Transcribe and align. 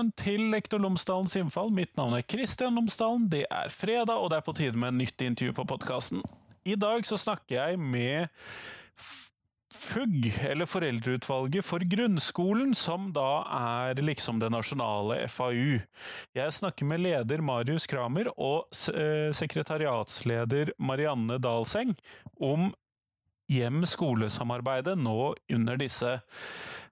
velkommen 0.00 0.16
til 0.16 0.46
Lektor 0.48 0.80
Lomsdalens 0.80 1.34
innfall. 1.36 1.68
Mitt 1.76 1.92
navn 1.98 2.14
er 2.16 2.24
Kristian 2.24 2.74
Lomsdalen. 2.74 3.28
Det 3.28 3.44
er 3.50 3.68
fredag, 3.68 4.16
og 4.16 4.30
det 4.30 4.38
er 4.38 4.44
på 4.46 4.54
tide 4.56 4.78
med 4.78 4.94
en 4.94 4.98
nytt 5.02 5.20
intervju 5.20 5.52
på 5.52 5.66
podkasten. 5.68 6.22
I 6.64 6.74
dag 6.74 7.04
så 7.04 7.18
snakker 7.20 7.58
jeg 7.58 7.78
med 7.78 8.28
FUG, 9.76 10.32
eller 10.48 10.64
Foreldreutvalget 10.64 11.64
for 11.64 11.84
grunnskolen, 11.84 12.72
som 12.74 13.12
da 13.12 13.44
er 13.44 14.00
liksom 14.00 14.40
det 14.40 14.48
nasjonale 14.54 15.26
FAU. 15.28 15.82
Jeg 16.32 16.56
snakker 16.56 16.88
med 16.88 17.04
leder 17.04 17.44
Marius 17.44 17.84
Kramer 17.86 18.32
og 18.38 18.72
eh, 18.94 19.28
sekretariatsleder 19.36 20.72
Marianne 20.78 21.36
Dalseng 21.36 21.92
om 22.40 22.70
hjem-skole-samarbeidet 23.52 24.96
nå 24.96 25.34
under 25.52 25.76
disse 25.76 26.20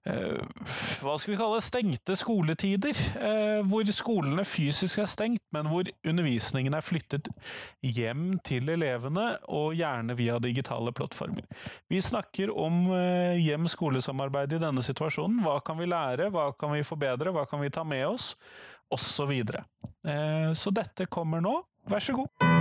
hva 0.07 1.15
skal 1.19 1.33
vi 1.33 1.37
kalle 1.37 1.59
stengte 1.63 2.15
skoletider, 2.17 2.97
eh, 3.19 3.59
hvor 3.67 3.87
skolene 3.93 4.45
fysisk 4.47 5.01
er 5.03 5.09
stengt, 5.11 5.43
men 5.55 5.67
hvor 5.69 5.89
undervisningen 6.07 6.73
er 6.77 6.85
flyttet 6.85 7.27
hjem 7.83 8.39
til 8.45 8.71
elevene, 8.71 9.27
og 9.51 9.75
gjerne 9.77 10.15
via 10.17 10.39
digitale 10.39 10.93
plattformer. 10.95 11.45
Vi 11.91 12.01
snakker 12.01 12.53
om 12.55 12.87
eh, 12.95 13.39
hjem-skole-samarbeid 13.43 14.55
i 14.55 14.63
denne 14.63 14.85
situasjonen. 14.85 15.43
Hva 15.45 15.59
kan 15.65 15.79
vi 15.79 15.89
lære, 15.89 16.31
hva 16.33 16.49
kan 16.57 16.73
vi 16.73 16.85
forbedre, 16.87 17.35
hva 17.35 17.45
kan 17.49 17.61
vi 17.63 17.73
ta 17.73 17.83
med 17.83 18.07
oss, 18.07 18.33
osv. 18.89 19.35
Så, 19.43 19.65
eh, 20.07 20.53
så 20.55 20.73
dette 20.73 21.11
kommer 21.11 21.43
nå. 21.43 21.59
Vær 21.89 22.03
så 22.03 22.17
god. 22.17 22.58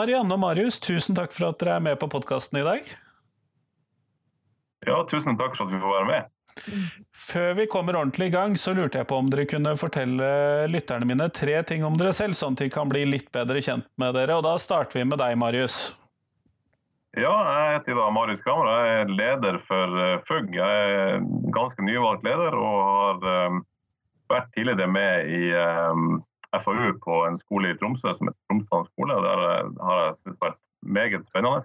Marianne 0.00 0.32
og 0.32 0.40
Marius, 0.40 0.78
tusen 0.80 1.16
takk 1.18 1.34
for 1.36 1.50
at 1.50 1.60
dere 1.60 1.76
er 1.76 1.82
med 1.84 1.98
på 2.00 2.08
podkasten 2.08 2.62
i 2.62 2.64
dag. 2.64 2.86
Ja, 4.88 5.02
tusen 5.10 5.36
takk 5.36 5.58
for 5.58 5.66
at 5.66 5.74
vi 5.74 5.80
får 5.82 5.96
være 5.98 6.08
med. 6.08 6.30
Før 7.12 7.50
vi 7.58 7.66
kommer 7.70 7.98
ordentlig 7.98 8.30
i 8.30 8.32
gang, 8.32 8.56
så 8.56 8.72
lurte 8.76 9.00
jeg 9.00 9.08
på 9.10 9.18
om 9.20 9.28
dere 9.30 9.44
kunne 9.50 9.74
fortelle 9.80 10.30
lytterne 10.72 11.08
mine 11.08 11.26
tre 11.36 11.58
ting 11.68 11.84
om 11.84 11.98
dere 12.00 12.14
selv, 12.16 12.38
sånn 12.38 12.56
at 12.56 12.64
de 12.64 12.70
kan 12.72 12.88
bli 12.88 13.04
litt 13.10 13.28
bedre 13.34 13.60
kjent 13.64 13.90
med 14.00 14.16
dere. 14.16 14.38
Og 14.40 14.46
da 14.46 14.54
starter 14.62 15.02
vi 15.02 15.04
med 15.10 15.20
deg, 15.20 15.36
Marius. 15.40 15.78
Ja, 17.18 17.34
jeg 17.34 17.76
heter 17.76 18.00
da 18.00 18.08
Marius 18.14 18.40
Kramer. 18.46 18.72
Jeg 18.72 19.02
er 19.02 19.14
leder 19.20 19.60
for 19.66 20.00
eh, 20.00 20.16
FUG. 20.24 20.56
Jeg 20.56 20.96
er 20.96 21.22
ganske 21.52 21.84
nyvalgt 21.84 22.24
leder 22.24 22.56
og 22.56 22.76
har 22.86 23.48
um, 23.50 23.62
vært 24.30 24.52
tidligere 24.54 24.88
med 24.94 25.32
i 25.34 25.50
um, 25.90 26.20
FAU 26.58 26.92
på 27.04 27.20
en 27.26 27.38
skole 27.38 27.70
i 27.70 27.76
Tromsø 27.78 28.14
som 28.16 28.30
heter 28.30 28.40
Tromsdalen 28.48 28.88
skole. 28.90 29.16
og 29.16 29.26
Der 29.26 29.44
har 29.84 30.02
jeg 30.04 30.16
synes 30.22 30.40
vært 30.42 30.58
meget 30.82 31.26
spennende. 31.26 31.62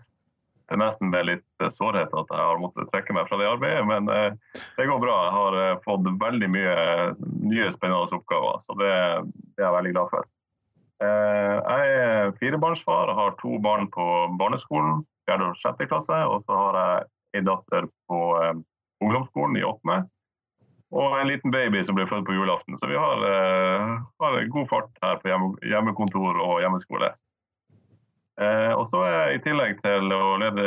Det 0.66 0.74
er 0.74 0.82
nesten 0.82 1.12
med 1.14 1.28
litt 1.30 1.62
eh, 1.62 1.70
sårhet 1.70 2.10
at 2.10 2.32
jeg 2.34 2.42
har 2.42 2.62
måttet 2.62 2.90
trekke 2.90 3.14
meg 3.14 3.28
fra 3.30 3.38
det 3.38 3.50
arbeidet, 3.52 3.84
men 3.86 4.10
eh, 4.10 4.62
det 4.80 4.88
går 4.90 5.02
bra. 5.04 5.18
Jeg 5.28 5.36
har 5.36 5.58
eh, 5.62 5.82
fått 5.86 6.08
veldig 6.24 6.50
mye 6.50 6.78
nye 7.52 7.68
spennende 7.74 8.18
oppgaver, 8.18 8.58
så 8.64 8.78
det, 8.80 8.94
det 9.54 9.62
er 9.62 9.68
jeg 9.68 9.76
veldig 9.78 9.94
glad 9.98 10.16
for. 10.16 10.32
Jeg 11.06 11.96
er 12.00 12.30
firebarnsfar, 12.40 13.12
har 13.14 13.34
to 13.42 13.58
barn 13.62 13.90
på 13.92 14.06
barneskolen, 14.40 15.04
fjerde 15.28 15.50
og 15.52 15.58
sjette 15.60 15.90
klasse. 15.92 16.18
Og 16.32 16.40
så 16.46 16.56
har 16.56 16.78
jeg 16.80 17.42
en 17.42 17.50
datter 17.50 17.90
på 18.08 18.20
ungdomsskolen 19.04 19.60
i 19.60 19.66
åttende 19.68 20.06
og 20.96 21.20
en 21.20 21.28
liten 21.28 21.52
baby 21.52 21.82
som 21.84 21.98
ble 21.98 22.08
født 22.08 22.26
på 22.28 22.38
julaften. 22.38 22.78
Så 22.80 22.88
vi 22.88 22.98
har, 23.00 23.22
uh, 23.22 23.96
har 24.24 24.42
god 24.54 24.68
fart 24.70 24.92
her 25.04 25.20
på 25.20 25.32
hjemme, 25.32 25.54
hjemmekontor 25.68 26.40
og 26.40 26.62
hjemmeskole. 26.64 27.12
Uh, 28.36 28.72
og 28.76 28.84
så 28.88 29.02
er 29.08 29.34
I 29.36 29.42
tillegg 29.44 29.78
til 29.80 30.12
å 30.12 30.36
lede 30.40 30.64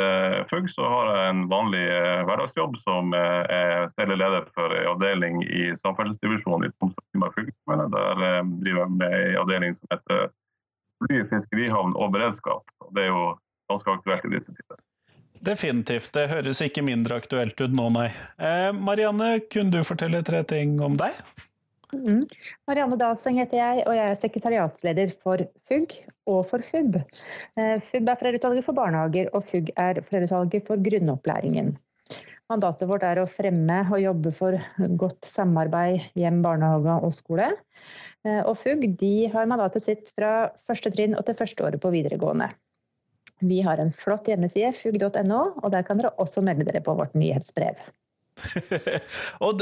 FUG, 0.49 0.69
så 0.73 0.85
har 0.89 1.09
jeg 1.13 1.33
en 1.33 1.43
vanlig 1.51 1.81
uh, 1.85 2.21
hverdagsjobb 2.29 2.77
som 2.81 3.13
er 3.17 3.89
stedlig 3.93 4.19
leder 4.21 4.45
for 4.57 4.73
en 4.73 4.91
avdeling 4.93 5.41
i 5.45 5.69
samferdselsdivisjonen 5.81 6.69
i 6.69 6.71
Troms 6.77 6.97
og 6.97 7.05
Finnmark 7.09 7.37
fylkeskommune. 7.37 7.89
Der 7.93 8.23
driver 8.61 8.85
jeg 8.85 8.95
med 9.01 9.17
en 9.19 9.41
avdeling 9.43 9.77
som 9.77 9.93
heter 9.93 10.29
fly, 10.99 11.23
fiskerihavn 11.33 11.97
og 11.97 12.13
beredskap. 12.13 12.65
Og 12.85 12.93
det 12.97 13.07
er 13.07 13.13
jo 13.13 13.25
ganske 13.69 13.97
aktuelt 13.97 14.29
i 14.29 14.33
disse 14.37 14.53
tider. 14.53 14.81
Definitivt. 15.45 16.11
Det 16.15 16.27
høres 16.31 16.59
ikke 16.65 16.83
mindre 16.83 17.19
aktuelt 17.21 17.59
ut 17.61 17.75
nå, 17.75 17.87
nei. 17.95 18.09
Eh, 18.41 18.71
Marianne, 18.75 19.37
kunne 19.47 19.71
du 19.71 19.87
fortelle 19.87 20.19
tre 20.27 20.43
ting 20.47 20.75
om 20.83 20.97
deg? 20.99 21.15
Mm. 21.93 22.25
Marianne 22.69 22.97
Dalseng 22.99 23.39
heter 23.41 23.57
jeg, 23.57 23.83
og 23.87 23.95
jeg 23.97 24.11
er 24.11 24.19
sekretariatsleder 24.19 25.13
for 25.23 25.41
FUG 25.69 25.95
og 26.29 26.43
for 26.51 26.65
FUB. 26.65 26.99
Eh, 27.57 27.77
FUB 27.87 28.11
er 28.11 28.19
Foreldreutvalget 28.19 28.67
for 28.67 28.77
barnehager, 28.77 29.31
og 29.33 29.47
FUG 29.47 29.71
er 29.79 30.03
Foreldreutvalget 30.03 30.67
for 30.67 30.83
grunnopplæringen. 30.85 31.73
Mandatet 32.49 32.89
vårt 32.89 33.05
er 33.05 33.21
å 33.21 33.29
fremme 33.29 33.79
og 33.87 33.99
jobbe 34.01 34.31
for 34.33 34.57
godt 35.01 35.27
samarbeid 35.29 36.09
hjem, 36.17 36.41
barnehage 36.45 36.95
og 37.05 37.13
skole. 37.13 37.51
Eh, 38.25 38.41
og 38.41 38.55
FUG 38.59 39.05
har 39.33 39.49
mandatet 39.49 39.85
sitt 39.85 40.11
fra 40.17 40.49
første 40.67 40.91
trinn 40.93 41.15
og 41.17 41.25
til 41.27 41.37
første 41.39 41.65
året 41.65 41.81
på 41.81 41.93
videregående. 41.93 42.51
Vi 43.39 43.61
har 43.63 43.79
en 43.79 43.93
flott 43.95 44.27
hjemmeside, 44.27 44.73
fugg.no, 44.75 45.39
og 45.63 45.71
der 45.73 45.85
kan 45.87 45.99
dere 46.01 46.11
også 46.19 46.43
melde 46.45 46.67
dere 46.67 46.83
på 46.83 46.95
vårt 46.97 47.15
nyhetsbrev. 47.17 47.79
og 49.45 49.61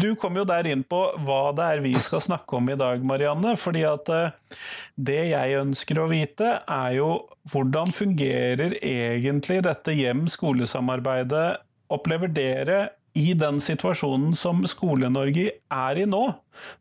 Du 0.00 0.10
kom 0.20 0.36
jo 0.36 0.44
der 0.48 0.66
inn 0.68 0.82
på 0.84 0.98
hva 1.24 1.40
det 1.56 1.68
er 1.72 1.82
vi 1.84 1.94
skal 2.02 2.22
snakke 2.24 2.58
om 2.58 2.68
i 2.70 2.76
dag, 2.78 3.04
Marianne. 3.04 3.54
fordi 3.56 3.84
at 3.88 4.10
eh, 4.12 4.58
Det 4.94 5.20
jeg 5.30 5.60
ønsker 5.62 6.02
å 6.02 6.08
vite, 6.10 6.58
er 6.64 6.98
jo 6.98 7.10
hvordan 7.52 7.92
fungerer 7.94 8.76
egentlig 8.82 9.62
dette 9.64 9.94
hjem-skole-samarbeidet? 9.96 11.48
Opplever 11.88 12.28
dere 12.28 12.80
i 13.16 13.32
den 13.34 13.62
situasjonen 13.64 14.34
som 14.36 14.60
Skole-Norge 14.68 15.48
er 15.56 15.98
i 15.98 16.04
nå, 16.06 16.24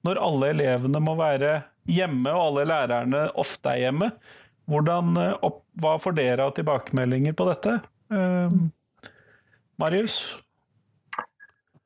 når 0.04 0.20
alle 0.22 0.52
elevene 0.52 1.00
må 1.02 1.16
være 1.20 1.62
hjemme 1.88 2.34
og 2.36 2.50
alle 2.50 2.68
lærerne 2.74 3.24
ofte 3.40 3.72
er 3.72 3.88
hjemme? 3.88 4.12
Hvordan, 4.68 5.18
eh, 5.18 5.38
opp, 5.42 5.64
hva 5.82 5.96
får 6.00 6.18
dere 6.18 6.44
av 6.44 6.52
tilbakemeldinger 6.58 7.34
på 7.34 7.48
dette? 7.48 7.80
Eh, 8.12 8.52
Marius? 9.80 10.38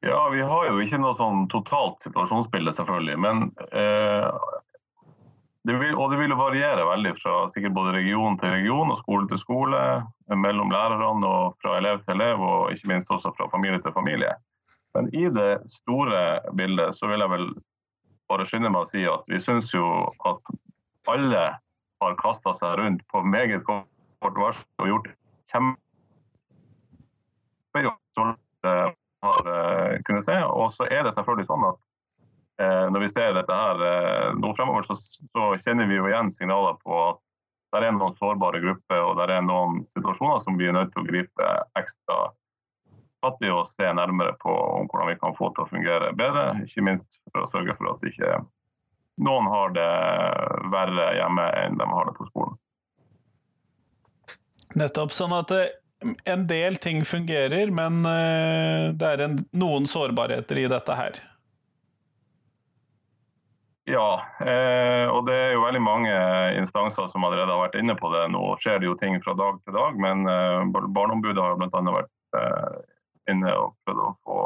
Ja, 0.01 0.29
Vi 0.29 0.41
har 0.41 0.65
jo 0.65 0.81
ikke 0.81 0.97
noe 0.97 1.13
sånn 1.13 1.45
totalt 1.53 2.01
situasjonsbilde, 2.01 2.73
selvfølgelig. 2.73 3.17
Men 3.21 3.43
eh, 3.69 4.29
det 5.69 5.75
vil, 5.77 5.93
og 5.93 6.09
det 6.09 6.17
vil 6.23 6.33
variere 6.33 6.87
veldig 6.87 7.13
fra 7.19 7.43
sikkert 7.53 7.75
både 7.77 7.93
region 7.99 8.39
til 8.41 8.55
region 8.55 8.89
og 8.89 8.97
skole 8.97 9.29
til 9.29 9.37
skole, 9.37 9.81
mellom 10.33 10.73
lærerne 10.73 11.27
og 11.27 11.59
fra 11.61 11.77
elev 11.77 12.01
til 12.01 12.15
elev, 12.17 12.41
og 12.41 12.71
ikke 12.73 12.95
minst 12.95 13.13
også 13.13 13.29
fra 13.37 13.45
familie 13.53 13.81
til 13.83 13.93
familie. 13.93 14.33
Men 14.97 15.11
i 15.13 15.27
det 15.29 15.51
store 15.69 16.39
bildet 16.57 16.97
så 16.97 17.11
vil 17.11 17.21
jeg 17.21 17.33
vel 17.35 17.51
bare 18.31 18.47
skynde 18.47 18.71
meg 18.73 18.87
å 18.87 18.89
si 18.89 19.05
at 19.05 19.29
vi 19.29 19.37
syns 19.43 19.69
jo 19.75 19.85
at 20.25 20.49
alle 21.11 21.43
har 22.01 22.15
kasta 22.19 22.53
seg 22.57 22.77
rundt 22.79 23.01
på 23.11 23.21
meget 23.23 23.63
kort 23.67 23.87
varsel 24.21 24.65
og 24.81 24.87
gjort 24.89 25.07
kjempejobb 25.51 25.77
som 28.17 28.25
har 29.21 29.41
uh, 29.47 29.93
kunnet 30.07 30.25
se. 30.25 30.37
Og 30.45 30.67
så 30.73 30.83
er 30.89 31.01
det 31.05 31.13
selvfølgelig 31.15 31.47
sånn 31.49 31.65
at 31.69 31.79
uh, 32.61 32.85
når 32.93 32.99
vi 33.05 33.13
ser 33.13 33.37
dette 33.37 33.53
her 33.57 33.75
nå 34.37 34.47
fremover, 34.57 34.83
så, 34.89 34.95
så, 34.97 35.43
kjenner 35.63 35.85
vi 35.89 35.97
jo 35.99 36.09
igjen 36.09 36.29
signaler 36.35 36.75
på 36.81 36.93
at 37.11 37.19
det 37.71 37.77
er 37.87 37.95
noen 37.95 38.17
sårbare 38.17 38.59
grupper 38.59 38.99
og 39.05 39.13
det 39.21 39.31
er 39.31 39.41
noen 39.47 39.73
situasjoner 39.87 40.39
som 40.43 40.53
vi 40.59 40.65
er 40.67 40.75
nødt 40.75 40.91
til 40.91 41.01
å 41.05 41.07
gripe 41.07 41.45
ekstra 41.79 42.17
fatt 43.21 43.43
i 43.45 43.51
og 43.53 43.69
se 43.69 43.85
nærmere 43.95 44.33
på 44.41 44.51
hvordan 44.89 45.11
vi 45.11 45.19
kan 45.21 45.35
få 45.37 45.51
til 45.53 45.63
å 45.65 45.69
fungere 45.69 46.09
bedre. 46.17 46.45
Ikke 46.65 46.83
minst 46.85 47.07
for 47.29 47.45
å 47.45 47.51
sørge 47.51 47.75
for 47.77 47.93
at 47.93 48.01
det 48.01 48.13
ikke 48.15 48.31
noen 49.21 49.49
har 49.53 49.73
det 49.75 49.91
verre 50.73 51.11
hjemme 51.17 51.45
enn 51.61 51.77
de 51.79 51.87
har 51.91 52.09
det 52.09 52.15
på 52.17 52.27
skolen. 52.31 52.57
Nettopp. 54.77 55.11
Sånn 55.13 55.33
at 55.35 55.51
eh, 55.55 55.73
en 56.31 56.47
del 56.49 56.77
ting 56.81 57.03
fungerer, 57.05 57.73
men 57.75 58.01
eh, 58.07 58.87
det 58.95 59.11
er 59.15 59.25
en, 59.27 59.37
noen 59.51 59.85
sårbarheter 59.89 60.63
i 60.63 60.69
dette 60.71 60.95
her. 60.97 61.19
Ja, 63.89 64.21
eh, 64.39 65.07
og 65.09 65.25
det 65.27 65.35
er 65.35 65.55
jo 65.55 65.65
veldig 65.65 65.81
mange 65.83 66.13
instanser 66.59 67.07
som 67.11 67.25
allerede 67.25 67.49
har 67.49 67.63
vært 67.65 67.79
inne 67.81 67.95
på 67.97 68.11
det. 68.13 68.27
Nå 68.31 68.43
skjer 68.61 68.79
det 68.79 68.87
jo 68.87 68.97
ting 68.97 69.17
fra 69.23 69.33
dag 69.37 69.57
til 69.65 69.75
dag, 69.75 69.97
men 69.99 70.23
eh, 70.29 70.65
Barneombudet 70.69 71.41
har 71.41 71.57
bl.a. 71.59 71.81
vært 71.97 72.39
eh, 72.39 72.75
inne 73.33 73.55
og 73.57 73.73
prøvd 73.85 74.03
å 74.05 74.11
få 74.25 74.37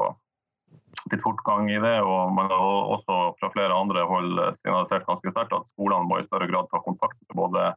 litt 1.12 1.24
fortgang 1.24 1.70
i 1.72 1.80
det. 1.80 1.98
og 2.02 2.34
Man 2.34 2.52
har 2.52 2.92
også 2.96 3.18
fra 3.40 3.50
flere 3.54 3.74
andre 3.74 4.06
hold 4.10 4.40
signalisert 4.58 5.08
ganske 5.08 5.34
sterkt 5.34 5.54
at 5.58 5.68
skolene 5.74 6.08
må 6.10 6.20
i 6.20 6.28
større 6.28 6.50
grad 6.52 6.70
ta 6.72 6.82
kontakt 6.86 7.20
med 7.28 7.38
både 7.42 7.74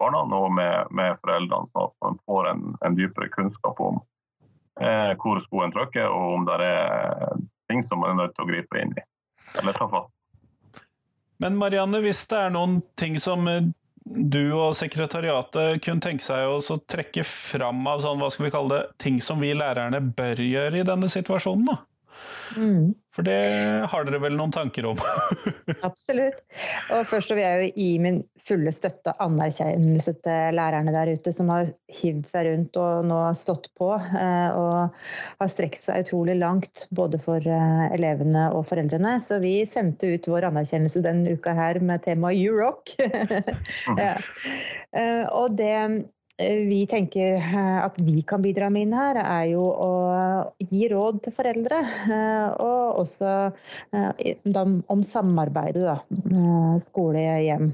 barna 0.00 0.22
og 0.24 0.52
med, 0.56 0.88
med 0.96 1.18
foreldrene, 1.20 1.68
sånn 1.72 1.90
at 1.90 1.96
man 2.06 2.20
får 2.28 2.48
en, 2.54 2.62
en 2.86 2.96
dypere 2.96 3.28
kunnskap 3.34 3.80
om 3.84 4.00
eh, 4.80 5.12
hvor 5.20 5.40
skoen 5.44 5.74
trykker, 5.74 6.08
og 6.08 6.38
om 6.38 6.46
det 6.48 6.56
er 6.64 7.34
ting 7.68 7.84
som 7.84 8.00
man 8.00 8.14
er 8.14 8.24
nødt 8.24 8.36
til 8.36 8.46
å 8.46 8.50
gripe 8.50 8.80
inn 8.80 8.96
i 8.96 9.04
eller 9.58 9.74
ta 9.76 9.88
fatt. 9.90 10.08
Men 11.42 11.56
Marianne, 11.58 12.00
hvis 12.04 12.22
det 12.30 12.38
er 12.38 12.52
noen 12.54 12.78
ting 13.00 13.16
som 13.20 13.48
eh, 13.50 13.68
du 14.04 14.52
og 14.54 14.76
sekretariatet 14.78 15.82
kunne 15.84 16.04
tenke 16.04 16.24
seg 16.24 16.48
å 16.48 16.80
trekke 16.88 17.24
fram 17.26 17.84
av 17.90 18.02
sånn, 18.04 18.20
hva 18.20 18.30
skal 18.32 18.46
vi 18.46 18.54
kalle 18.54 18.76
det, 18.76 18.82
ting 19.02 19.20
som 19.24 19.40
vi 19.42 19.52
lærerne 19.56 20.00
bør 20.00 20.42
gjøre 20.44 20.80
i 20.80 20.86
denne 20.86 21.10
situasjonen? 21.12 21.68
da? 21.72 21.78
Mm. 22.56 22.94
For 23.14 23.26
det 23.26 23.38
har 23.90 24.04
dere 24.06 24.20
vel 24.22 24.36
noen 24.38 24.52
tanker 24.54 24.86
om? 24.86 24.98
Absolutt. 25.88 26.42
Og 26.94 27.06
først 27.08 27.30
så 27.30 27.36
vil 27.36 27.44
jeg 27.44 27.62
jo 27.62 27.72
gi 27.74 27.88
min 28.02 28.20
fulle 28.46 28.72
støtte 28.74 29.12
og 29.12 29.24
anerkjennelse 29.26 30.14
til 30.24 30.56
lærerne 30.56 30.94
der 30.94 31.10
ute 31.14 31.32
som 31.34 31.50
har 31.52 31.72
hivd 32.00 32.28
seg 32.30 32.46
rundt 32.48 32.78
og 32.80 33.08
nå 33.10 33.18
stått 33.38 33.68
på 33.78 33.90
eh, 33.98 34.56
og 34.56 34.94
har 35.42 35.50
strekt 35.52 35.84
seg 35.86 36.06
utrolig 36.06 36.38
langt 36.40 36.86
både 36.96 37.20
for 37.22 37.42
eh, 37.42 37.84
elevene 37.94 38.48
og 38.54 38.64
foreldrene. 38.70 39.18
Så 39.22 39.40
vi 39.42 39.58
sendte 39.68 40.14
ut 40.14 40.30
vår 40.30 40.48
anerkjennelse 40.52 41.04
denne 41.04 41.36
uka 41.36 41.54
her 41.58 41.82
med 41.82 42.06
temaet 42.06 42.38
You 42.38 42.56
Rock. 42.56 42.94
ja. 44.00 44.14
Eh, 44.94 45.26
og 45.34 45.58
det 45.58 45.74
vi 46.40 46.86
tenker 46.88 47.36
eh, 47.36 47.78
at 47.84 47.96
vi 48.00 48.22
kan 48.26 48.42
bidra 48.42 48.70
med 48.72 48.86
inn 48.86 48.94
her, 48.96 49.18
er 49.20 49.46
jo 49.52 49.64
å 49.68 49.90
gi 50.70 50.86
råd 50.92 51.20
til 51.24 51.34
foreldre. 51.36 51.80
Eh, 52.16 52.46
og 52.64 53.00
også 53.02 53.32
om 54.90 55.02
samarbeidet, 55.04 55.84
da. 55.84 55.98
Skole-hjem. 56.80 57.70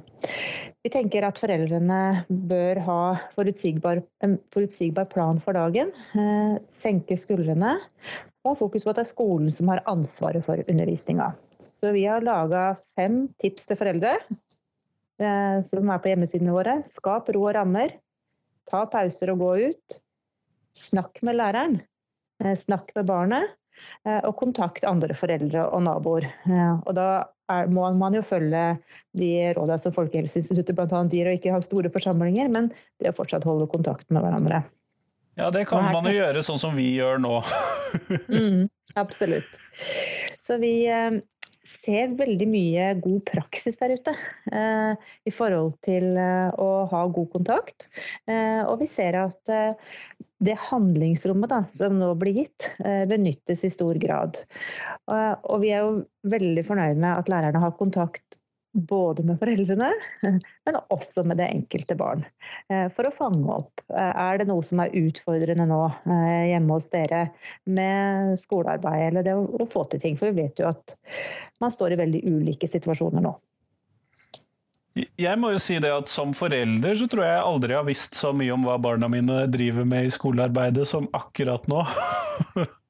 Vi 0.86 0.92
tenker 0.92 1.26
at 1.26 1.38
foreldrene 1.42 2.00
bør 2.28 2.80
ha 2.86 3.00
forutsigbar, 3.34 4.02
en 4.22 4.36
forutsigbar 4.54 5.08
plan 5.10 5.40
for 5.42 5.58
dagen. 5.58 5.90
Senke 6.70 7.18
skuldrene 7.18 7.76
og 8.46 8.52
ha 8.52 8.56
fokus 8.60 8.86
på 8.86 8.92
at 8.92 9.00
det 9.00 9.06
er 9.06 9.10
skolen 9.10 9.50
som 9.54 9.72
har 9.72 9.82
ansvaret 9.90 10.46
for 10.46 10.62
undervisninga. 10.70 11.32
Så 11.58 11.90
vi 11.96 12.04
har 12.06 12.22
laga 12.22 12.76
fem 12.94 13.24
tips 13.42 13.66
til 13.66 13.80
foreldre 13.80 14.14
som 15.16 15.90
er 15.90 16.02
på 16.02 16.12
hjemmesidene 16.12 16.54
våre. 16.54 16.80
Skap 16.86 17.30
ro 17.34 17.46
og 17.48 17.54
rammer. 17.56 17.96
Ta 18.70 18.84
pauser 18.90 19.32
og 19.32 19.42
gå 19.44 19.52
ut. 19.70 20.00
Snakk 20.76 21.22
med 21.26 21.38
læreren. 21.38 21.78
Eh, 22.44 22.54
snakk 22.58 22.92
med 22.96 23.08
barnet. 23.08 23.54
Eh, 24.06 24.20
og 24.24 24.36
kontakt 24.40 24.86
andre 24.88 25.16
foreldre 25.16 25.66
og 25.70 25.84
naboer. 25.86 26.28
Eh, 26.48 26.72
og 26.82 26.94
da 26.96 27.08
er, 27.52 27.68
må 27.70 27.88
man 27.98 28.16
jo 28.16 28.24
følge 28.26 28.64
de 29.16 29.30
rådene 29.56 29.78
som 29.80 29.94
Folkehelseinstituttet 29.94 30.76
bl.a. 30.76 31.02
gir, 31.12 31.28
og 31.28 31.38
ikke 31.38 31.54
ha 31.54 31.60
store 31.62 31.92
forsamlinger, 31.94 32.50
men 32.52 32.72
det 33.02 33.12
å 33.12 33.18
fortsatt 33.20 33.46
holde 33.46 33.68
kontakt 33.70 34.08
med 34.10 34.24
hverandre. 34.24 34.64
Ja, 35.36 35.50
det 35.52 35.66
kan 35.68 35.90
man 35.92 36.08
jo 36.08 36.16
gjøre 36.16 36.42
sånn 36.44 36.60
som 36.60 36.76
vi 36.78 36.94
gjør 36.96 37.20
nå. 37.20 37.38
mm, 38.32 38.62
absolutt. 38.96 39.58
Så 40.40 40.56
vi, 40.62 40.88
ser 41.66 42.14
veldig 42.18 42.46
mye 42.50 42.86
god 43.02 43.24
praksis 43.28 43.78
der 43.80 43.96
ute 43.98 44.14
eh, 44.52 45.10
i 45.26 45.32
forhold 45.34 45.76
til 45.86 46.16
eh, 46.20 46.48
å 46.62 46.86
ha 46.90 47.02
god 47.12 47.30
kontakt. 47.34 47.88
Eh, 48.30 48.62
og 48.64 48.80
vi 48.82 48.88
ser 48.90 49.18
at 49.20 49.52
eh, 49.52 49.92
det 50.46 50.56
handlingsrommet 50.68 51.52
da, 51.52 51.60
som 51.72 51.96
nå 52.00 52.12
blir 52.20 52.42
gitt, 52.42 52.70
eh, 52.84 53.04
benyttes 53.08 53.64
i 53.66 53.72
stor 53.72 53.98
grad. 54.00 54.42
og 55.06 55.60
vi 55.62 55.70
er 55.72 55.84
jo 55.84 56.02
veldig 56.28 56.64
fornøyd 56.66 56.98
med 56.98 57.12
at 57.12 57.30
lærerne 57.30 57.62
har 57.62 57.76
kontakt 57.78 58.38
både 58.76 59.24
med 59.26 59.38
foreldrene, 59.40 59.90
men 60.66 60.78
også 60.92 61.24
med 61.24 61.40
det 61.40 61.48
enkelte 61.48 61.96
barn. 61.98 62.24
Eh, 62.72 62.86
for 62.92 63.08
å 63.08 63.14
fange 63.14 63.56
opp 63.56 63.82
eh, 63.88 64.12
er 64.12 64.40
det 64.40 64.48
noe 64.50 64.64
som 64.66 64.82
er 64.84 64.94
utfordrende 64.96 65.66
nå 65.68 65.80
eh, 65.88 66.52
hjemme 66.52 66.76
hos 66.76 66.90
dere 66.92 67.26
med 67.64 68.36
skolearbeid 68.40 69.08
eller 69.08 69.26
det 69.26 69.34
å 69.36 69.68
få 69.72 69.86
til 69.90 70.02
ting. 70.02 70.20
For 70.20 70.30
vi 70.30 70.46
vet 70.46 70.62
jo 70.62 70.70
at 70.70 70.96
man 71.62 71.72
står 71.72 71.96
i 71.96 72.00
veldig 72.04 72.22
ulike 72.28 72.68
situasjoner 72.70 73.24
nå. 73.24 73.36
Jeg 74.96 75.36
må 75.36 75.50
jo 75.52 75.58
si 75.60 75.74
det 75.76 75.90
at 75.92 76.08
Som 76.08 76.30
forelder 76.32 76.96
så 76.96 77.04
tror 77.04 77.26
jeg 77.26 77.34
jeg 77.34 77.48
aldri 77.50 77.74
har 77.76 77.84
visst 77.84 78.16
så 78.16 78.30
mye 78.32 78.54
om 78.54 78.62
hva 78.64 78.78
barna 78.80 79.10
mine 79.12 79.42
driver 79.52 79.84
med 79.84 80.08
i 80.08 80.14
skolearbeidet 80.14 80.88
som 80.88 81.08
akkurat 81.16 81.68
nå. 81.68 81.84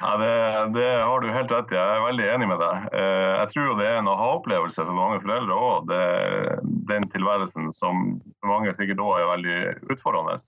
Ja, 0.00 0.16
det, 0.16 0.80
det, 0.80 1.02
har 1.02 1.20
du 1.20 1.28
helt 1.28 1.50
rett 1.52 1.72
i. 1.72 1.76
Jeg 1.76 1.96
er 1.96 2.06
veldig 2.06 2.28
enig 2.32 2.46
med 2.48 2.60
deg. 2.62 2.84
Eh, 2.96 3.32
jeg 3.36 3.48
tror 3.50 3.74
det 3.76 3.84
er 3.84 3.98
en 4.00 4.08
aha-opplevelse 4.08 4.80
for 4.80 4.96
mange 4.96 5.18
foreldre 5.20 5.58
òg. 5.60 5.92
Den 6.88 7.04
tilværelsen 7.12 7.68
som 7.76 8.14
for 8.40 8.54
mange 8.54 8.72
sikkert 8.78 9.02
òg 9.04 9.18
er 9.18 9.28
veldig 9.34 9.58
utfordrende. 9.92 10.38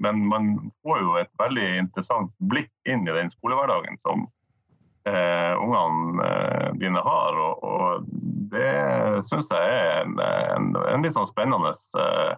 Men 0.00 0.24
man 0.30 0.48
får 0.80 1.02
jo 1.04 1.18
et 1.20 1.32
veldig 1.42 1.66
interessant 1.82 2.32
blikk 2.48 2.72
inn 2.88 3.04
i 3.04 3.18
den 3.18 3.28
skolehverdagen 3.34 4.00
som 4.00 4.24
eh, 5.04 5.60
ungene 5.60 6.24
eh, 6.30 6.72
dine 6.80 7.04
har. 7.04 7.36
Og, 7.44 7.68
og 7.68 8.08
det 8.56 8.72
syns 9.28 9.52
jeg 9.52 9.76
er 9.76 10.02
en, 10.06 10.16
en, 10.24 10.72
en, 10.86 11.04
litt 11.04 11.18
sånn 11.18 11.28
spennende 11.28 11.76
eh, 12.00 12.32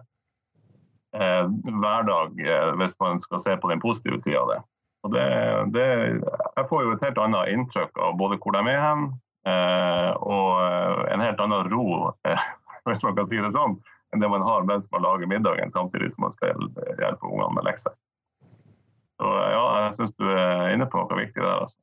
eh 1.15 1.43
hverdag, 1.71 2.35
hvis 2.81 2.99
man 2.99 3.23
skal 3.23 3.39
se 3.39 3.55
på 3.63 3.71
den 3.71 3.79
positive 3.79 4.19
sida 4.19 4.43
av 4.43 4.57
det. 4.57 4.63
Og 5.05 5.13
det, 5.13 5.25
det, 5.75 5.85
jeg 6.55 6.67
får 6.69 6.81
jo 6.81 6.93
et 6.95 7.03
helt 7.05 7.19
annet 7.21 7.51
inntrykk 7.53 7.99
av 8.01 8.15
både 8.17 8.39
hvor 8.41 8.55
de 8.55 8.63
er 8.71 8.81
hen, 8.81 9.03
eh, 9.45 10.11
og 10.17 10.57
eh, 10.63 11.01
en 11.13 11.21
helt 11.21 11.43
annen 11.45 11.69
ro, 11.69 12.09
eh, 12.25 12.47
hvis 12.89 13.05
man 13.05 13.17
kan 13.17 13.29
si 13.29 13.37
det 13.37 13.53
sånn, 13.53 13.77
enn 14.13 14.23
det 14.23 14.31
man 14.31 14.45
har 14.45 14.65
mens 14.65 14.89
man 14.93 15.05
lager 15.05 15.29
middagen, 15.29 15.73
samtidig 15.73 16.09
som 16.13 16.25
man 16.25 16.33
skal 16.33 16.55
hjelpe 16.97 17.29
ungene 17.29 17.53
med 17.53 17.67
lekser. 17.69 17.93
Så 19.21 19.31
ja, 19.31 19.65
jeg 19.85 19.93
syns 19.99 20.15
du 20.17 20.25
er 20.27 20.73
inne 20.73 20.87
på 20.91 20.99
noe 20.99 21.19
viktig 21.21 21.39
der. 21.39 21.61
altså. 21.67 21.77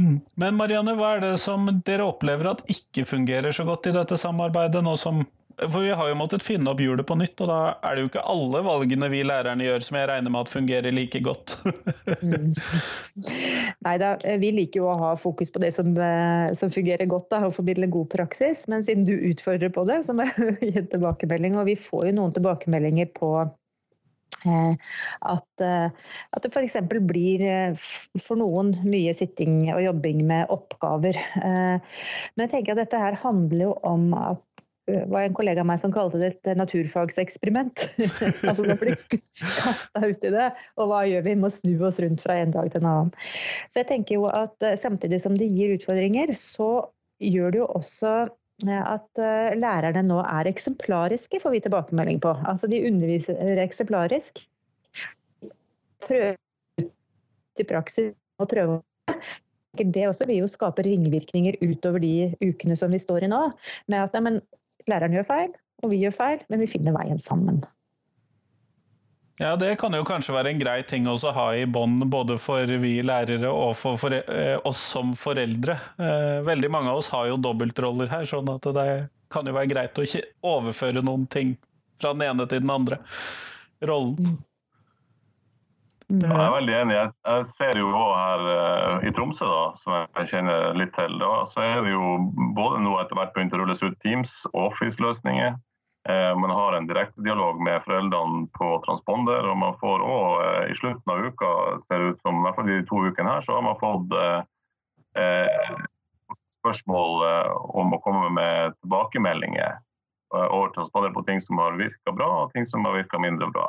Mm. 0.00 0.16
Men 0.40 0.56
Marianne, 0.56 0.96
hva 0.96 1.12
er 1.16 1.22
det 1.22 1.34
som 1.42 1.68
dere 1.86 2.08
opplever 2.08 2.54
at 2.54 2.64
ikke 2.72 3.04
fungerer 3.06 3.52
så 3.54 3.66
godt 3.68 3.90
i 3.90 3.94
dette 3.94 4.16
samarbeidet, 4.18 4.80
nå 4.82 4.96
som 4.98 5.20
for 5.68 5.84
vi 5.84 5.90
har 5.90 6.08
jo 6.08 6.16
måttet 6.16 6.44
finne 6.44 6.72
opp 6.72 6.80
hjulet 6.80 7.06
på 7.06 7.16
nytt, 7.20 7.36
og 7.42 7.50
da 7.50 7.60
er 7.84 7.96
det 7.96 8.04
jo 8.04 8.10
ikke 8.10 8.24
alle 8.32 8.62
valgene 8.64 9.10
vi 9.12 9.22
lærerne 9.26 9.66
gjør 9.66 9.84
som 9.84 9.98
jeg 9.98 10.08
regner 10.10 10.32
med 10.32 10.46
at 10.46 10.52
fungerer 10.52 10.94
like 10.94 11.20
godt. 11.24 11.56
mm. 12.22 12.52
Nei 13.86 13.94
da, 14.00 14.14
vi 14.40 14.52
liker 14.56 14.82
jo 14.82 14.88
å 14.90 14.98
ha 15.00 15.12
fokus 15.20 15.52
på 15.52 15.62
det 15.62 15.72
som, 15.76 15.92
eh, 15.96 16.50
som 16.56 16.72
fungerer 16.72 17.08
godt, 17.10 17.30
da, 17.32 17.44
og 17.46 17.56
formidle 17.56 17.90
god 17.92 18.10
praksis. 18.12 18.66
Men 18.72 18.84
siden 18.86 19.06
du 19.08 19.14
utfordrer 19.16 19.72
på 19.74 19.86
det, 19.88 20.02
så 20.06 20.16
må 20.16 20.28
jeg 20.28 20.58
gi 20.70 20.74
en 20.80 20.92
tilbakemelding. 20.92 21.58
Og 21.60 21.68
vi 21.70 21.78
får 21.80 22.10
jo 22.10 22.16
noen 22.18 22.36
tilbakemeldinger 22.36 23.10
på 23.16 23.30
eh, 23.44 24.92
at, 25.34 25.64
eh, 25.66 26.12
at 26.32 26.44
det 26.46 26.52
f.eks. 26.52 26.78
blir 26.88 27.46
for 28.20 28.40
noen 28.40 28.74
mye 28.84 29.16
sitting 29.16 29.66
og 29.74 29.82
jobbing 29.84 30.24
med 30.28 30.52
oppgaver. 30.52 31.20
Men 31.40 32.46
jeg 32.46 32.54
tenker 32.54 32.76
at 32.76 32.84
dette 32.84 33.02
her 33.02 33.18
handler 33.24 33.70
jo 33.70 33.74
om 33.86 34.12
at 34.18 34.46
var 35.10 35.24
en 35.24 35.36
kollega 35.36 35.62
av 35.62 35.68
meg 35.68 35.80
som 35.82 35.92
kalte 35.94 36.20
det 36.20 36.32
et 36.32 36.58
naturfagseksperiment. 36.58 37.84
altså 38.48 38.66
Nå 38.66 38.76
blir 38.80 38.98
kasta 39.38 40.02
ut 40.04 40.26
i 40.26 40.32
det, 40.34 40.48
og 40.76 40.90
hva 40.90 41.04
gjør 41.08 41.24
vi? 41.26 41.34
Vi 41.34 41.42
må 41.42 41.50
snu 41.52 41.74
oss 41.86 42.00
rundt 42.02 42.24
fra 42.24 42.38
en 42.40 42.54
dag 42.54 42.70
til 42.72 42.82
en 42.82 42.90
annen. 42.90 43.14
Så 43.70 43.82
jeg 43.82 43.90
tenker 43.90 44.18
jo 44.18 44.28
at 44.32 44.66
eh, 44.66 44.78
samtidig 44.80 45.20
som 45.22 45.36
det 45.38 45.50
gir 45.50 45.76
utfordringer, 45.76 46.34
så 46.38 46.70
gjør 47.22 47.54
det 47.54 47.62
jo 47.62 47.68
også 47.78 48.14
eh, 48.66 48.82
at 48.82 49.22
eh, 49.22 49.52
lærerne 49.58 50.04
nå 50.08 50.20
er 50.24 50.50
eksemplariske, 50.50 51.42
får 51.42 51.56
vi 51.56 51.64
tilbakemelding 51.66 52.22
på. 52.24 52.34
Altså 52.50 52.70
de 52.70 52.82
underviser 52.88 53.62
eksemplarisk. 53.62 54.42
Prøver 56.06 56.36
til 57.58 57.68
praksis 57.68 58.12
og 58.40 58.48
prøver 58.50 58.80
det 59.78 60.08
også 60.08 60.26
vil 60.26 60.42
jo 60.42 60.48
skape 60.50 60.82
ringvirkninger 60.82 61.60
utover 61.62 62.02
de 62.02 62.34
ukene 62.42 62.76
som 62.76 62.90
vi 62.92 62.98
står 62.98 63.24
i 63.24 63.30
nå. 63.30 63.42
Med 63.86 64.02
at 64.02 64.16
nei, 64.18 64.40
læreren 64.90 65.14
gjør 65.16 65.28
feil, 65.28 65.52
og 65.82 65.92
vi 65.92 66.00
gjør 66.04 66.16
feil, 66.16 66.42
men 66.50 66.62
vi 66.62 66.70
finner 66.70 66.96
veien 66.96 67.22
sammen. 67.22 67.62
Ja, 69.40 69.54
det 69.56 69.78
kan 69.80 69.94
jo 69.96 70.04
kanskje 70.04 70.34
være 70.36 70.50
en 70.52 70.60
grei 70.60 70.82
ting 70.84 71.06
å 71.08 71.14
ha 71.32 71.46
i 71.56 71.64
bånd 71.64 72.04
både 72.12 72.36
for 72.36 72.68
vi 72.82 72.98
lærere 73.00 73.48
og 73.48 73.72
for, 73.80 73.96
for 73.96 74.12
eh, 74.12 74.58
oss 74.68 74.82
som 74.92 75.14
foreldre. 75.16 75.78
Eh, 75.96 76.42
veldig 76.44 76.68
mange 76.68 76.92
av 76.92 77.00
oss 77.00 77.08
har 77.14 77.30
jo 77.30 77.38
dobbeltroller 77.40 78.12
her, 78.12 78.28
sånn 78.28 78.50
at 78.52 78.68
det 78.76 78.90
kan 79.32 79.48
jo 79.48 79.56
være 79.56 79.70
greit 79.70 79.96
å 79.96 80.04
ikke 80.04 80.26
overføre 80.44 81.00
noen 81.06 81.24
ting 81.32 81.54
fra 82.00 82.12
den 82.12 82.26
ene 82.28 82.44
til 82.50 82.60
den 82.60 82.74
andre 82.74 83.00
rollen. 83.88 84.36
Ja, 86.10 86.26
jeg 86.26 86.42
er 86.42 86.54
veldig 86.56 86.74
enig. 86.74 86.94
Jeg, 86.98 87.42
ser 87.46 87.76
jo 87.78 87.90
òg 87.94 88.12
her 88.18 88.46
uh, 88.50 88.94
i 89.06 89.12
Tromsø, 89.14 89.46
da, 89.46 89.66
som 89.78 89.94
jeg 89.94 90.30
kjenner 90.32 90.72
litt 90.74 90.90
til, 90.96 91.12
da, 91.22 91.44
så 91.46 91.62
er 91.62 91.84
det 91.86 91.92
jo 91.92 92.16
både 92.56 92.80
nå 92.82 92.96
etter 92.98 93.18
hvert 93.18 93.34
begynt 93.36 93.54
å 93.54 93.60
rulles 93.60 93.82
ut 93.84 93.98
Teams 94.02 94.32
og 94.50 94.72
Office-løsninger. 94.72 95.54
Uh, 96.10 96.32
man 96.40 96.50
har 96.50 96.74
en 96.74 96.88
direktedialog 96.90 97.60
med 97.62 97.84
foreldrene 97.86 98.48
på 98.58 98.72
transponder, 98.88 99.46
og 99.52 99.60
man 99.62 99.78
får 99.78 100.02
òg 100.02 100.26
uh, 100.40 100.48
eh, 100.48 100.72
i 100.72 100.78
slutten 100.80 101.14
av 101.14 101.22
uka, 101.28 101.52
ser 101.86 102.02
det 102.02 102.16
ut 102.16 102.24
som, 102.24 102.40
i 102.40 102.46
hvert 102.48 102.58
fall 102.58 102.70
de 102.72 102.80
to 102.90 103.02
ukene 103.06 103.36
her, 103.36 103.46
så 103.46 103.58
har 103.58 103.66
man 103.68 103.78
fått 103.78 104.18
spørsmål 106.60 107.22
om 107.80 107.94
å 107.96 107.98
komme 108.04 108.28
med 108.36 108.76
tilbakemeldinger 108.78 109.80
over 110.30 110.70
transponder 110.76 111.10
på 111.16 111.24
ting 111.26 111.40
som 111.42 111.58
har 111.58 111.74
virka 111.80 112.14
bra, 112.14 112.28
og 112.44 112.52
ting 112.54 112.66
som 112.68 112.86
har 112.86 112.94
virka 112.94 113.18
mindre 113.18 113.48
bra. 113.50 113.64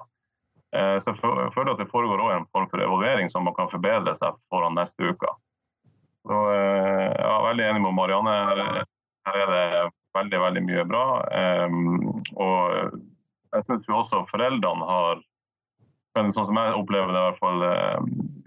Eh, 0.92 1.00
så 1.04 1.14
jeg 1.14 1.54
føler 1.56 1.74
at 1.74 1.82
det 1.82 1.90
foregår 1.92 2.20
også 2.22 2.38
en 2.40 2.50
form 2.52 2.68
for 2.72 2.84
evaluering 2.84 3.32
som 3.32 3.48
man 3.48 3.56
kan 3.58 3.72
forbedre 3.72 4.14
seg 4.18 4.38
foran 4.52 4.78
neste 4.78 5.12
uke. 5.12 5.32
Så 6.28 6.42
eh, 6.54 7.08
jeg 7.10 7.32
er 7.32 7.48
veldig 7.48 7.68
enig 7.70 7.84
med 7.86 7.98
Marianne. 7.98 8.36
Her 9.28 9.42
er 9.46 9.52
det 9.56 9.66
veldig, 10.18 10.40
veldig 10.46 10.64
mye 10.68 10.86
bra. 10.90 11.06
Og 12.42 12.96
jeg 13.54 13.66
syns 13.68 13.90
også 13.94 14.24
foreldrene 14.30 14.88
har, 14.88 15.22
sånn 16.18 16.34
som 16.34 16.58
jeg 16.58 16.74
opplever 16.76 17.14
det, 17.14 17.22
i 17.22 17.28
hvert 17.30 17.42
fall 17.44 17.66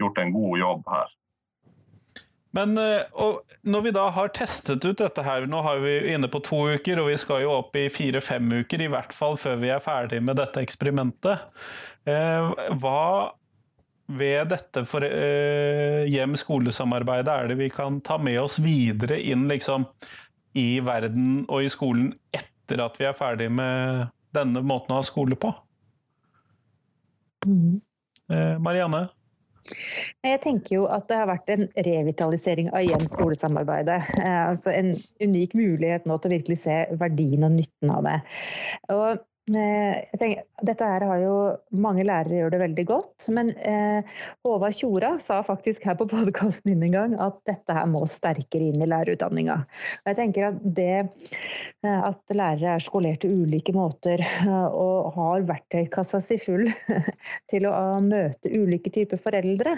gjort 0.02 0.18
en 0.20 0.34
god 0.34 0.58
jobb 0.60 0.90
her. 0.90 1.14
Men 2.54 2.76
når 2.78 3.80
vi 3.82 3.92
da 3.96 4.04
har 4.14 4.28
testet 4.36 4.84
ut 4.86 5.00
dette 5.00 5.22
her, 5.26 5.48
nå 5.50 5.58
har 5.66 5.80
vi 5.82 5.96
inne 6.14 6.28
på 6.30 6.38
to 6.46 6.60
uker, 6.76 7.00
og 7.02 7.08
vi 7.10 7.16
skal 7.18 7.42
jo 7.42 7.56
opp 7.56 7.74
i 7.74 7.88
fire-fem 7.90 8.60
uker, 8.62 8.84
i 8.84 8.90
hvert 8.92 9.10
fall 9.16 9.34
før 9.40 9.58
vi 9.58 9.72
er 9.74 9.82
ferdig 9.82 10.20
med 10.22 10.38
dette 10.38 10.62
eksperimentet. 10.62 11.42
Hva 12.06 13.00
ved 14.06 14.48
dette 14.52 14.84
for, 14.84 15.04
eh, 15.04 16.04
hjem-skolesamarbeidet 16.12 17.32
er 17.32 17.48
det 17.48 17.58
vi 17.58 17.70
kan 17.70 18.00
ta 18.00 18.18
med 18.18 18.40
oss 18.40 18.58
videre 18.58 19.20
inn 19.20 19.48
liksom, 19.48 19.86
i 20.54 20.80
verden 20.80 21.46
og 21.48 21.64
i 21.64 21.70
skolen 21.72 22.12
etter 22.32 22.84
at 22.84 22.98
vi 23.00 23.08
er 23.08 23.16
ferdig 23.16 23.50
med 23.50 24.10
denne 24.34 24.62
måten 24.62 24.92
å 24.92 25.00
ha 25.00 25.06
skole 25.06 25.36
på? 25.36 25.54
Mm. 27.46 27.80
Eh, 28.30 28.58
Marianne? 28.58 29.08
Jeg 30.24 30.40
tenker 30.44 30.76
jo 30.76 30.86
at 30.92 31.06
det 31.08 31.18
har 31.20 31.28
vært 31.30 31.52
en 31.54 31.68
revitalisering 31.86 32.70
av 32.74 32.84
hjem-skolesamarbeidet. 32.84 34.00
Eh, 34.20 34.40
altså 34.50 34.74
en 34.74 34.92
unik 35.24 35.56
mulighet 35.58 36.08
nå 36.08 36.18
til 36.18 36.30
å 36.30 36.34
virkelig 36.36 36.58
se 36.66 36.80
verdien 37.00 37.46
og 37.46 37.56
nytten 37.56 37.94
av 37.94 38.04
det. 38.08 38.18
Og 38.92 39.22
Eh, 39.44 40.18
tenker, 40.18 40.46
dette 40.64 40.86
her 40.88 41.04
har 41.04 41.18
jo 41.20 41.32
mange 41.84 42.00
lærere 42.08 42.38
gjør 42.38 42.52
det 42.54 42.60
veldig 42.62 42.84
godt, 42.88 43.26
men 43.36 43.50
eh, 43.68 44.14
Håvard 44.40 44.72
Tjora 44.78 45.10
sa 45.20 45.42
faktisk 45.44 45.84
her 45.84 45.98
på 46.00 46.06
podkasten 46.08 46.70
din 46.70 46.86
en 46.86 46.94
gang 46.94 47.16
at 47.20 47.36
dette 47.44 47.76
her 47.76 47.84
må 47.92 48.06
sterkere 48.08 48.70
inn 48.70 48.80
i 48.80 48.88
lærerutdanninga. 48.88 49.58
Jeg 50.08 50.16
tenker 50.16 50.46
at 50.48 50.62
det 50.78 50.94
eh, 50.96 52.06
at 52.08 52.32
lærere 52.32 52.78
er 52.78 52.86
skolert 52.86 53.20
til 53.26 53.44
ulike 53.44 53.74
måter 53.76 54.24
eh, 54.24 54.48
og 54.70 55.12
har 55.18 55.44
verktøykassa 55.52 56.22
si 56.24 56.40
full 56.40 56.64
til 57.52 57.68
å 57.68 57.74
møte 58.00 58.48
ulike 58.48 58.94
typer 58.96 59.20
foreldre, 59.20 59.76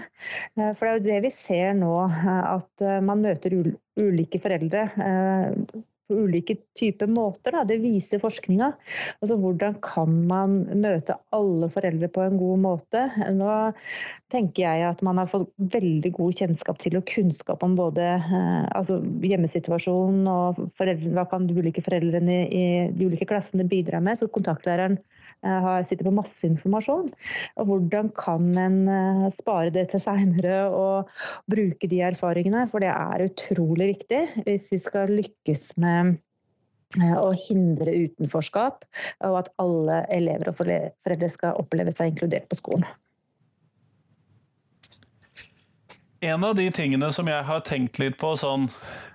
for 0.55 0.87
det 0.87 0.93
er 0.93 0.95
jo 0.95 1.05
det 1.11 1.21
vi 1.27 1.35
ser 1.35 1.75
nå, 1.75 1.93
at 2.07 2.87
man 3.03 3.27
møter 3.27 3.59
ulike 3.99 4.39
foreldre 4.47 4.87
på 6.09 6.19
ulike 6.25 6.57
typer 6.79 7.11
måter. 7.11 7.55
Da. 7.57 7.65
Det 7.69 7.79
viser 7.83 8.23
forskninga. 8.23 8.71
Altså, 9.21 9.39
hvordan 9.41 9.79
kan 9.85 10.15
man 10.29 10.59
møte 10.83 11.19
alle 11.37 11.69
foreldre 11.73 12.11
på 12.13 12.25
en 12.25 12.39
god 12.41 12.63
måte? 12.63 13.07
Nå 13.37 13.51
tenker 14.33 14.65
jeg 14.65 14.87
at 14.89 15.03
man 15.07 15.21
har 15.21 15.31
fått 15.31 15.51
veldig 15.75 16.13
god 16.17 16.41
kjennskap 16.41 16.81
til 16.83 16.99
og 16.99 17.07
kunnskap 17.11 17.63
om 17.63 17.77
både 17.79 18.07
eh, 18.17 18.63
altså 18.75 18.99
hjemmesituasjonen 19.23 20.27
og 20.31 20.63
foreldre, 20.79 21.13
hva 21.15 21.27
kan 21.31 21.47
de 21.47 21.59
ulike 21.59 21.85
foreldrene 21.87 22.41
i 22.47 22.65
de 22.95 23.11
ulike 23.11 23.29
klassene 23.29 23.69
bidra 23.69 24.03
med. 24.03 24.19
Så 24.19 24.31
kontaktlæreren 24.33 24.99
sitter 25.89 26.09
på 26.09 26.15
masse 26.17 26.47
informasjon. 26.49 27.09
Og 27.61 27.71
hvordan 27.71 28.11
kan 28.17 28.51
en 28.61 28.79
eh, 28.91 29.27
spare 29.35 29.73
det 29.75 29.89
til 29.93 30.03
seinere 30.03 30.67
og 30.69 31.11
bruke 31.51 31.91
de 31.91 32.03
erfaringene? 32.07 32.67
For 32.73 32.85
det 32.85 32.93
er 32.93 33.27
utrolig 33.29 33.91
viktig 33.95 34.23
hvis 34.47 34.71
vi 34.75 34.81
skal 34.83 35.15
lykkes 35.15 35.65
med 35.83 36.17
eh, 36.99 37.17
å 37.17 37.33
hindre 37.47 37.97
utenforskap, 38.07 38.87
og 39.27 39.41
at 39.45 39.53
alle 39.63 40.05
elever 40.15 40.53
og 40.53 40.61
foreldre 40.63 41.33
skal 41.33 41.59
oppleve 41.63 41.95
seg 41.95 42.15
inkludert 42.15 42.49
på 42.51 42.61
skolen. 42.61 42.87
En 46.21 46.45
av 46.45 46.55
de 46.55 46.71
tingene 46.73 47.13
som 47.13 47.29
jeg 47.29 47.45
har 47.45 47.61
tenkt 47.61 47.99
litt 48.01 48.17
på 48.17 48.31
sånn 48.41 48.71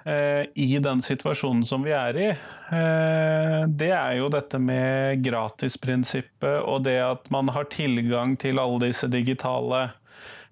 eh, 0.05 0.45
i 0.53 0.77
den 0.83 1.01
situasjonen 1.01 1.63
som 1.65 1.81
vi 1.85 1.95
er 1.97 2.17
i, 2.19 2.27
eh, 2.29 3.61
det 3.65 3.89
er 3.95 4.17
jo 4.19 4.29
dette 4.29 4.59
med 4.61 5.23
gratisprinsippet 5.25 6.61
og 6.61 6.83
det 6.85 6.99
at 7.01 7.31
man 7.33 7.49
har 7.55 7.69
tilgang 7.73 8.35
til 8.37 8.61
alle 8.61 8.91
disse 8.91 9.09
digitale 9.09 9.87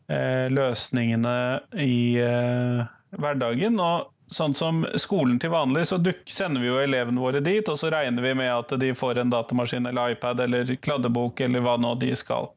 eh, 0.10 0.50
løsningene 0.50 1.36
i 1.78 2.18
eh, 2.24 2.82
hverdagen. 3.14 3.78
Og 3.78 4.10
sånn 4.34 4.58
som 4.58 4.82
skolen 4.98 5.38
til 5.42 5.54
vanlig, 5.54 5.86
så 5.90 6.02
sender 6.26 6.62
vi 6.62 6.72
jo 6.72 6.82
elevene 6.82 7.22
våre 7.22 7.44
dit, 7.46 7.66
og 7.70 7.78
så 7.82 7.94
regner 7.94 8.26
vi 8.26 8.34
med 8.42 8.50
at 8.54 8.74
de 8.82 8.94
får 8.98 9.22
en 9.22 9.34
datamaskin 9.34 9.90
eller 9.90 10.16
iPad 10.16 10.46
eller 10.46 10.76
kladdebok 10.82 11.46
eller 11.46 11.66
hva 11.66 11.78
nå 11.82 11.94
de 12.02 12.16
skal 12.18 12.50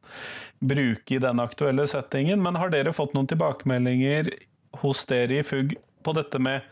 bruke 0.63 1.15
i 1.15 1.21
den 1.21 1.41
aktuelle 1.43 1.87
settingen. 1.89 2.41
Men 2.43 2.59
har 2.59 2.73
dere 2.73 2.95
fått 2.95 3.15
noen 3.17 3.29
tilbakemeldinger 3.29 4.31
hos 4.83 5.05
dere 5.09 5.39
i 5.39 5.45
FUG 5.45 5.75
på 6.03 6.15
dette 6.17 6.39
med 6.41 6.65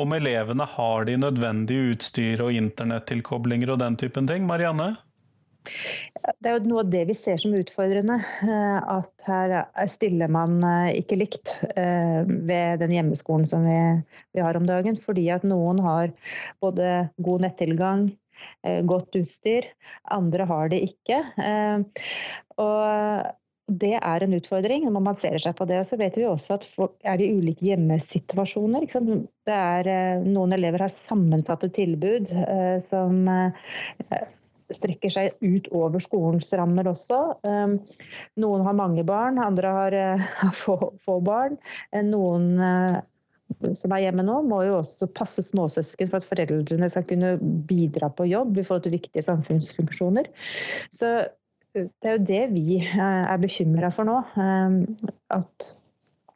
om 0.00 0.12
elevene 0.16 0.64
har 0.64 1.04
de 1.04 1.18
nødvendige 1.20 1.92
utstyr 1.92 2.40
og 2.44 2.56
internettilkoblinger 2.56 3.74
og 3.74 3.82
den 3.82 3.98
typen 4.00 4.28
ting? 4.28 4.46
Marianne? 4.48 4.94
Det 5.62 6.48
er 6.48 6.56
jo 6.56 6.70
noe 6.72 6.82
av 6.82 6.90
det 6.90 7.02
vi 7.06 7.14
ser 7.14 7.38
som 7.38 7.54
utfordrende. 7.54 8.16
Eh, 8.42 8.78
at 8.96 9.26
her 9.28 9.54
stiller 9.90 10.30
man 10.32 10.58
eh, 10.66 10.98
ikke 11.02 11.18
likt 11.20 11.58
eh, 11.76 12.22
ved 12.26 12.82
den 12.82 12.94
hjemmeskolen 12.96 13.46
som 13.48 13.66
vi, 13.68 14.40
har 14.40 14.58
om 14.58 14.66
dagen. 14.66 14.98
Fordi 14.98 15.28
at 15.34 15.46
noen 15.46 15.82
har 15.84 16.10
både 16.62 16.88
god 17.22 17.46
nettilgang, 17.46 18.08
godt 18.88 19.16
utstyr, 19.18 19.66
andre 20.14 20.46
har 20.48 20.72
det 20.72 20.82
ikke. 20.90 21.18
Og 22.62 23.30
det 23.70 23.94
er 23.98 24.24
en 24.24 24.34
utfordring 24.36 24.84
når 24.84 24.94
man 24.96 25.06
baserer 25.06 25.42
seg 25.42 25.54
på 25.58 25.66
det. 25.68 25.78
Og 25.82 25.88
så 25.88 25.98
vet 26.00 26.16
vi 26.18 26.26
også 26.28 26.56
at 26.58 26.66
folk 26.68 26.94
er 27.08 27.22
i 27.22 27.30
ulike 27.32 27.66
hjemmesituasjoner. 27.70 28.86
Det 28.88 29.56
er, 29.56 29.88
eh, 29.88 30.26
noen 30.26 30.54
elever 30.56 30.86
har 30.86 30.94
sammensatte 30.94 31.70
tilbud 31.74 32.32
eh, 32.42 32.76
som 32.82 33.28
eh, 33.30 34.24
strekker 34.72 35.12
seg 35.12 35.36
ut 35.44 35.68
over 35.76 36.00
skolens 36.00 36.48
rammer 36.56 36.88
også. 36.88 37.18
Noen 38.40 38.62
har 38.64 38.76
mange 38.78 39.04
barn, 39.04 39.36
andre 39.42 39.72
har, 39.76 39.96
få, 40.62 41.18
barn. 41.20 41.58
Noen 42.08 42.54
som 43.78 43.94
er 43.94 44.06
hjemme 44.06 44.24
nå, 44.26 44.40
må 44.48 44.62
jo 44.66 44.78
også 44.80 45.08
passe 45.14 45.44
småsøsken 45.46 46.10
for 46.10 46.20
at 46.20 46.28
foreldrene 46.28 46.88
skal 46.92 47.06
kunne 47.08 47.36
bidra 47.68 48.10
på 48.12 48.28
jobb 48.30 48.58
i 48.58 48.64
forhold 48.66 48.86
til 48.86 48.96
viktige 48.96 49.24
samfunnsfunksjoner. 49.26 50.28
Så 50.94 51.12
det 51.72 52.08
er 52.08 52.18
jo 52.18 52.26
det 52.28 52.42
vi 52.52 52.80
er 52.82 53.38
bekymra 53.40 53.92
for 53.94 54.08
nå. 54.08 54.18
At 55.32 55.72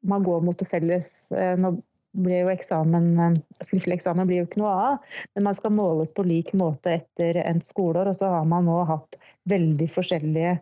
man 0.06 0.24
går 0.24 0.44
mot 0.46 0.58
det 0.58 0.68
felles. 0.70 1.10
Nå 1.32 1.76
blir 2.16 2.46
jo 2.46 2.52
eksamen, 2.52 3.38
Skriftlig 3.60 3.98
eksamen 3.98 4.28
blir 4.28 4.40
jo 4.40 4.46
ikke 4.48 4.62
noe 4.62 4.72
av, 4.72 5.16
men 5.36 5.44
man 5.48 5.56
skal 5.58 5.74
måles 5.76 6.14
på 6.16 6.24
lik 6.24 6.54
måte 6.56 6.94
etter 6.96 7.42
endt 7.42 7.66
skoleår. 7.68 8.08
Og 8.12 8.16
så 8.16 8.30
har 8.32 8.46
man 8.48 8.68
nå 8.68 8.78
hatt 8.88 9.18
veldig 9.50 9.88
forskjellige 9.92 10.56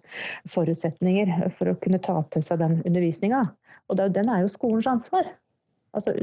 forutsetninger 0.51 1.53
for 1.57 1.71
å 1.71 1.79
kunne 1.81 2.03
ta 2.03 2.19
til 2.35 2.45
seg 2.47 2.61
den 2.65 2.81
undervisninga. 2.83 3.45
Og 3.93 4.01
den 4.01 4.31
er 4.33 4.43
jo 4.43 4.53
skolens 4.53 4.89
ansvar. 4.91 5.29
Altså, 5.95 6.17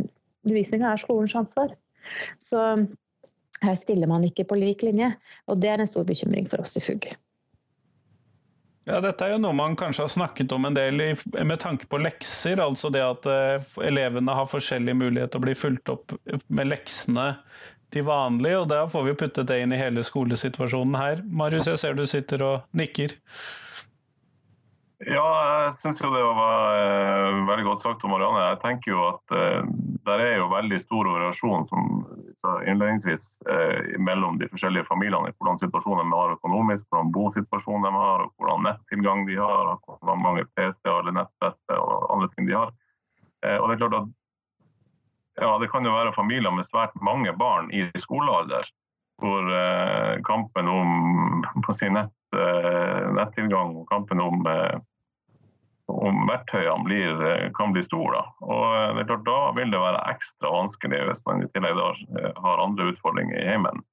Undervisninga 0.46 0.92
er 0.92 1.02
skolens 1.02 1.36
ansvar. 1.38 1.76
Så 2.42 2.62
her 3.62 3.76
stiller 3.78 4.10
man 4.10 4.26
ikke 4.26 4.48
på 4.50 4.58
lik 4.58 4.86
linje. 4.86 5.12
Og 5.52 5.60
det 5.62 5.70
er 5.74 5.84
en 5.84 5.90
stor 5.90 6.08
bekymring 6.08 6.50
for 6.50 6.64
oss 6.64 6.78
i 6.80 6.84
FUG. 6.84 7.12
Ja, 8.90 8.98
Dette 9.04 9.28
er 9.28 9.36
jo 9.36 9.42
noe 9.44 9.54
man 9.54 9.76
kanskje 9.78 10.08
har 10.08 10.10
snakket 10.12 10.54
om 10.56 10.66
en 10.66 10.76
del 10.76 10.98
med 11.22 11.60
tanke 11.62 11.86
på 11.90 12.00
lekser. 12.02 12.60
Altså 12.64 12.90
det 12.94 13.04
at 13.06 13.28
eh, 13.30 13.68
elevene 13.86 14.34
har 14.34 14.50
forskjellig 14.50 14.96
mulighet 14.98 15.34
til 15.34 15.42
å 15.42 15.46
bli 15.46 15.54
fulgt 15.58 15.94
opp 15.94 16.16
med 16.50 16.72
leksene 16.72 17.28
til 17.94 18.08
vanlig. 18.08 18.56
Og 18.58 18.66
da 18.72 18.88
får 18.90 19.06
vi 19.12 19.18
puttet 19.22 19.52
det 19.52 19.60
inn 19.62 19.76
i 19.76 19.80
hele 19.80 20.04
skolesituasjonen 20.06 20.98
her. 20.98 21.22
Marius, 21.30 21.70
jeg 21.70 21.84
ser 21.84 21.98
du 21.98 22.08
sitter 22.10 22.48
og 22.48 22.78
nikker. 22.78 23.14
Ja, 25.02 25.22
jeg 25.66 25.74
syns 25.80 25.98
jo 26.04 26.12
det 26.14 26.22
var 26.22 26.76
uh, 26.78 27.40
veldig 27.48 27.64
godt 27.66 27.82
sagt 27.82 28.04
om 28.06 28.12
Marianne. 28.14 28.42
Jeg 28.52 28.60
tenker 28.62 28.92
jo 28.94 29.06
at 29.08 29.34
uh, 29.34 29.64
det 30.06 30.18
er 30.28 30.36
jo 30.38 30.52
veldig 30.52 30.78
stor 30.82 31.10
variasjon 31.10 31.66
som 31.70 31.88
innledningsvis 32.70 33.26
uh, 33.50 33.98
mellom 34.02 34.38
de 34.38 34.50
forskjellige 34.52 34.86
familiene 34.86 35.32
i 35.32 35.34
hvordan 35.40 35.58
situasjonen 35.62 36.12
de 36.14 36.20
har 36.20 36.36
økonomisk, 36.36 36.86
hvordan 36.90 37.10
bosituasjonen 37.16 37.88
de 37.88 37.94
har, 37.96 38.28
hvordan 38.38 38.68
nettilgang 38.68 39.26
de 39.30 39.40
har, 39.42 39.72
og 39.74 39.98
hvor 40.06 40.22
mange 40.22 40.46
PC-er 40.54 41.00
eller 41.00 41.18
nettbrett 41.18 41.76
og 41.80 42.06
andre 42.14 42.30
ting 42.36 42.52
de 42.52 42.60
har. 42.60 42.70
og 43.58 43.66
Det 43.70 43.74
er 43.74 43.82
klart 43.82 43.98
at 44.04 44.12
ja, 45.42 45.52
det 45.58 45.72
kan 45.72 45.86
jo 45.88 45.96
være 45.96 46.14
familier 46.14 46.54
med 46.54 46.68
svært 46.68 46.94
mange 47.02 47.34
barn 47.34 47.72
i 47.74 47.88
skolealder, 47.98 48.70
hvor 49.22 49.50
kampen 50.28 50.70
om 50.70 51.42
si, 51.74 51.90
nett, 51.90 52.14
nettilgang 53.18 53.74
og 53.82 53.90
kampen 53.90 54.22
om 54.22 54.46
om 55.92 56.26
verktøyene 56.30 56.86
blir, 56.86 57.22
eh, 57.28 57.50
kan 57.58 57.74
bli 57.76 57.84
store. 57.86 58.24
Og 58.42 58.66
eh, 58.78 58.94
det 58.96 59.04
er 59.04 59.10
klart, 59.12 59.26
Da 59.28 59.40
vil 59.58 59.74
det 59.74 59.82
være 59.82 60.06
ekstra 60.14 60.54
vanskelig 60.54 61.04
hvis 61.10 61.24
man 61.28 61.44
i 61.44 61.50
tillegg 61.52 61.78
da 61.78 61.92
eh, 61.92 62.42
har 62.46 62.64
andre 62.64 62.92
utfordringer 62.92 63.38
i 63.40 63.48
heimen, 63.50 63.84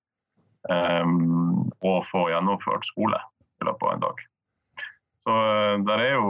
um, 0.69 1.69
å 1.81 1.99
få 2.05 2.29
gjennomført 2.33 2.87
skole 2.87 3.21
i 3.63 3.69
løpet 3.69 3.87
av 3.87 3.93
en 3.95 4.05
dag. 4.07 4.25
Så 5.19 5.35
der 5.85 6.01
er 6.01 6.13
jo 6.15 6.29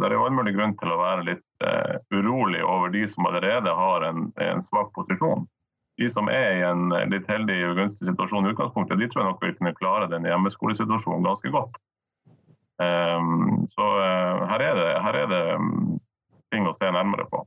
der 0.00 0.10
er 0.10 0.18
all 0.18 0.32
mulig 0.34 0.56
grunn 0.56 0.72
til 0.80 0.90
å 0.90 0.98
være 0.98 1.26
litt 1.28 1.44
uh, 1.62 2.00
urolig 2.10 2.62
over 2.64 2.90
de 2.90 3.04
som 3.08 3.28
allerede 3.28 3.72
har 3.76 4.06
en, 4.08 4.30
en 4.42 4.62
svak 4.64 4.90
posisjon 4.96 5.44
de 6.00 6.08
som 6.08 6.30
er 6.32 6.54
i 6.56 6.64
en 6.64 6.88
litt 7.12 7.28
heldig 7.28 7.58
og 7.68 7.78
gunstig 7.82 8.08
situasjon 8.08 8.46
i 8.48 8.52
utgangspunktet, 8.54 8.98
de 8.98 9.08
tror 9.10 9.20
jeg 9.22 9.32
nok 9.34 9.42
vil 9.44 9.56
kunne 9.58 9.76
klare 9.76 10.08
den 10.08 10.24
hjemmeskolesituasjonen 10.28 11.26
ganske 11.26 11.52
godt. 11.52 11.76
Um, 12.80 13.66
så 13.68 13.84
uh, 13.84 14.46
her, 14.48 14.62
er 14.64 14.78
det, 14.78 14.90
her, 15.04 15.16
er 15.22 15.26
det, 15.28 15.40
um, 15.60 15.98
ting 16.52 16.64
å 16.64 16.72
se 16.72 16.88
nærmere 16.88 17.26
på. 17.28 17.42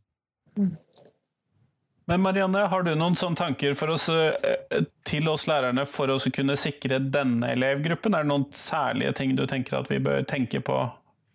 Men 2.06 2.22
Marianne, 2.22 2.66
har 2.70 2.84
du 2.86 2.92
noen 3.00 3.16
sånne 3.18 3.40
tanker 3.40 3.74
oss, 3.90 4.10
uh, 4.14 4.84
til 5.08 5.30
oss 5.32 5.48
lærerne 5.50 5.88
for 5.90 6.12
å 6.14 6.20
kunne 6.36 6.58
sikre 6.60 7.00
denne 7.02 7.54
elevgruppen? 7.56 8.14
Er 8.14 8.28
det 8.28 8.34
noen 8.34 8.46
særlige 8.54 9.16
ting 9.18 9.34
du 9.40 9.48
tenker 9.50 9.80
at 9.80 9.90
vi 9.90 10.02
bør 10.04 10.22
tenke 10.30 10.62
på 10.62 10.78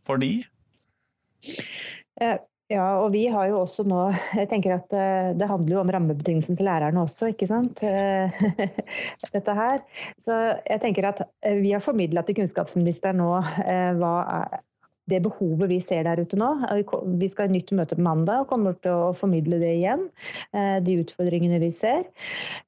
for 0.07 0.23
de? 0.23 0.45
Ja, 2.69 2.85
og 3.01 3.15
vi 3.15 3.23
har 3.33 3.49
jo 3.49 3.63
også 3.63 3.85
nå 3.89 4.03
Jeg 4.37 4.49
tenker 4.51 4.75
at 4.77 4.93
eh, 4.93 5.33
det 5.39 5.49
handler 5.49 5.79
jo 5.79 5.81
om 5.81 5.93
rammebetingelsene 5.95 6.59
til 6.59 6.69
lærerne 6.69 7.01
også, 7.01 7.31
ikke 7.33 7.49
sant. 7.49 7.81
Eh, 7.81 8.41
dette 9.35 9.55
her. 9.57 9.81
Så 10.21 10.37
jeg 10.61 10.83
tenker 10.83 11.09
at 11.09 11.23
eh, 11.25 11.63
vi 11.63 11.73
har 11.73 11.85
formidla 11.85 12.25
til 12.27 12.37
kunnskapsministeren 12.43 13.23
nå 13.23 13.31
hva 13.99 14.15
er 14.35 14.59
det 15.09 15.23
behovet 15.25 15.71
vi 15.71 15.79
ser 15.81 16.05
der 16.05 16.21
ute 16.21 16.37
nå. 16.37 16.51
Vi 17.17 17.31
skal 17.33 17.49
ha 17.49 17.55
nytt 17.55 17.73
møte 17.73 17.97
på 17.97 18.05
mandag 18.05 18.43
og 18.43 18.51
kommer 18.51 18.77
til 18.77 18.93
å 18.93 19.15
formidle 19.17 19.57
det 19.63 19.71
igjen. 19.79 20.03
De 20.85 20.97
utfordringene 21.01 21.57
vi 21.63 21.71
ser. 21.73 22.03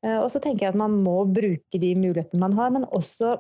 Og 0.01 0.31
så 0.33 0.41
tenker 0.41 0.65
jeg 0.65 0.73
at 0.73 0.81
man 0.81 0.97
må 1.05 1.19
bruke 1.29 1.83
de 1.83 1.91
mulighetene 2.01 2.41
man 2.41 2.57
har, 2.57 2.73
men 2.73 2.89
også 2.97 3.35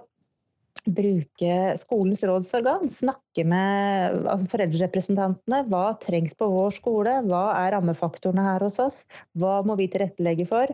bruke 0.86 1.56
skolens 1.80 2.22
rådsorgan, 2.26 2.90
snakke 2.92 3.44
med 3.48 4.28
foreldrerepresentantene. 4.52 5.62
Hva 5.70 5.84
trengs 6.02 6.36
på 6.38 6.48
vår 6.52 6.74
skole? 6.76 7.16
Hva 7.28 7.42
er 7.60 7.74
rammefaktorene 7.76 8.46
her 8.46 8.66
hos 8.66 8.80
oss? 8.82 9.02
Hva 9.38 9.60
må 9.66 9.76
vi 9.80 9.90
tilrettelegge 9.92 10.48
for? 10.50 10.72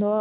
Nå, 0.00 0.12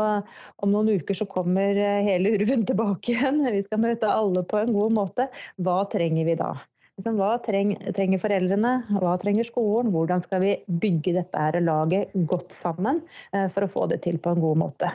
om 0.64 0.74
noen 0.74 0.92
uker 1.02 1.18
så 1.18 1.30
kommer 1.30 1.78
hele 2.08 2.36
urven 2.38 2.66
tilbake 2.70 3.16
igjen. 3.16 3.44
Vi 3.56 3.64
skal 3.68 3.84
møte 3.84 4.12
alle 4.12 4.44
på 4.48 4.62
en 4.62 4.76
god 4.76 5.00
måte. 5.00 5.32
Hva 5.62 5.82
trenger 5.92 6.28
vi 6.28 6.38
da? 6.40 6.54
Liksom, 7.00 7.16
hva 7.18 7.38
trenger 7.42 8.20
foreldrene, 8.22 8.72
hva 9.02 9.16
trenger 9.18 9.48
skolen? 9.48 9.94
Hvordan 9.94 10.22
skal 10.22 10.44
vi 10.44 10.52
bygge 10.84 11.16
dette 11.16 11.62
laget 11.64 12.12
godt 12.30 12.52
sammen 12.54 13.00
eh, 13.34 13.48
for 13.50 13.66
å 13.66 13.72
få 13.72 13.88
det 13.90 14.04
til 14.04 14.20
på 14.22 14.36
en 14.36 14.44
god 14.44 14.60
måte? 14.62 14.92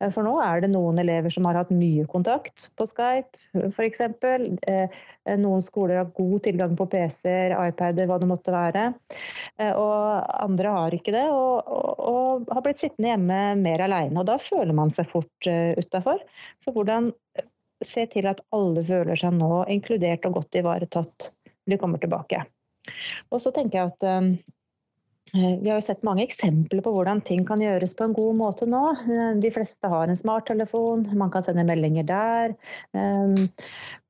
Eh, 0.00 0.10
for 0.14 0.26
nå 0.26 0.34
er 0.44 0.64
det 0.64 0.70
noen 0.72 0.98
elever 1.02 1.32
som 1.32 1.46
har 1.48 1.58
hatt 1.60 1.72
mye 1.74 2.06
kontakt 2.10 2.68
på 2.78 2.86
Skype 2.88 3.70
f.eks. 3.70 4.02
Eh, 4.04 5.00
noen 5.40 5.64
skoler 5.64 6.00
har 6.00 6.12
god 6.16 6.44
tilgang 6.46 6.74
på 6.78 6.88
PC-er, 6.92 7.56
iPader, 7.68 8.08
hva 8.10 8.18
det 8.20 8.28
måtte 8.28 8.54
være. 8.54 8.86
Og 9.78 10.34
andre 10.44 10.74
har 10.74 10.96
ikke 10.96 11.14
det, 11.14 11.24
og, 11.32 11.70
og, 11.70 12.02
og 12.10 12.54
har 12.54 12.64
blitt 12.64 12.82
sittende 12.82 13.12
hjemme 13.12 13.40
mer 13.62 13.84
alene. 13.86 14.18
Og 14.20 14.28
da 14.28 14.36
føler 14.42 14.74
man 14.76 14.92
seg 14.92 15.08
fort 15.10 15.48
utafor. 15.48 16.20
Så 16.60 16.74
hvordan 16.74 17.12
se 17.84 18.06
til 18.10 18.28
at 18.28 18.42
alle 18.54 18.84
føler 18.86 19.18
seg 19.18 19.36
nå 19.36 19.64
inkludert 19.72 20.26
og 20.28 20.40
godt 20.40 20.60
ivaretatt 20.60 21.30
når 21.64 21.72
de 21.72 21.80
kommer 21.80 22.02
tilbake. 22.02 22.42
Og 23.32 23.40
så 23.40 23.52
tenker 23.54 23.80
jeg 23.80 23.94
at 23.94 24.08
vi 25.34 25.66
har 25.66 25.80
jo 25.80 25.84
sett 25.84 26.04
mange 26.06 26.22
eksempler 26.22 26.82
på 26.84 26.92
hvordan 26.94 27.22
ting 27.26 27.42
kan 27.48 27.62
gjøres 27.62 27.96
på 27.98 28.06
en 28.06 28.14
god 28.14 28.38
måte 28.38 28.68
nå. 28.70 28.82
De 29.42 29.50
fleste 29.54 29.90
har 29.90 30.06
en 30.06 30.18
smarttelefon, 30.18 31.08
man 31.18 31.32
kan 31.34 31.42
sende 31.42 31.66
meldinger 31.66 32.06
der 32.06 32.54
um, 32.94 33.34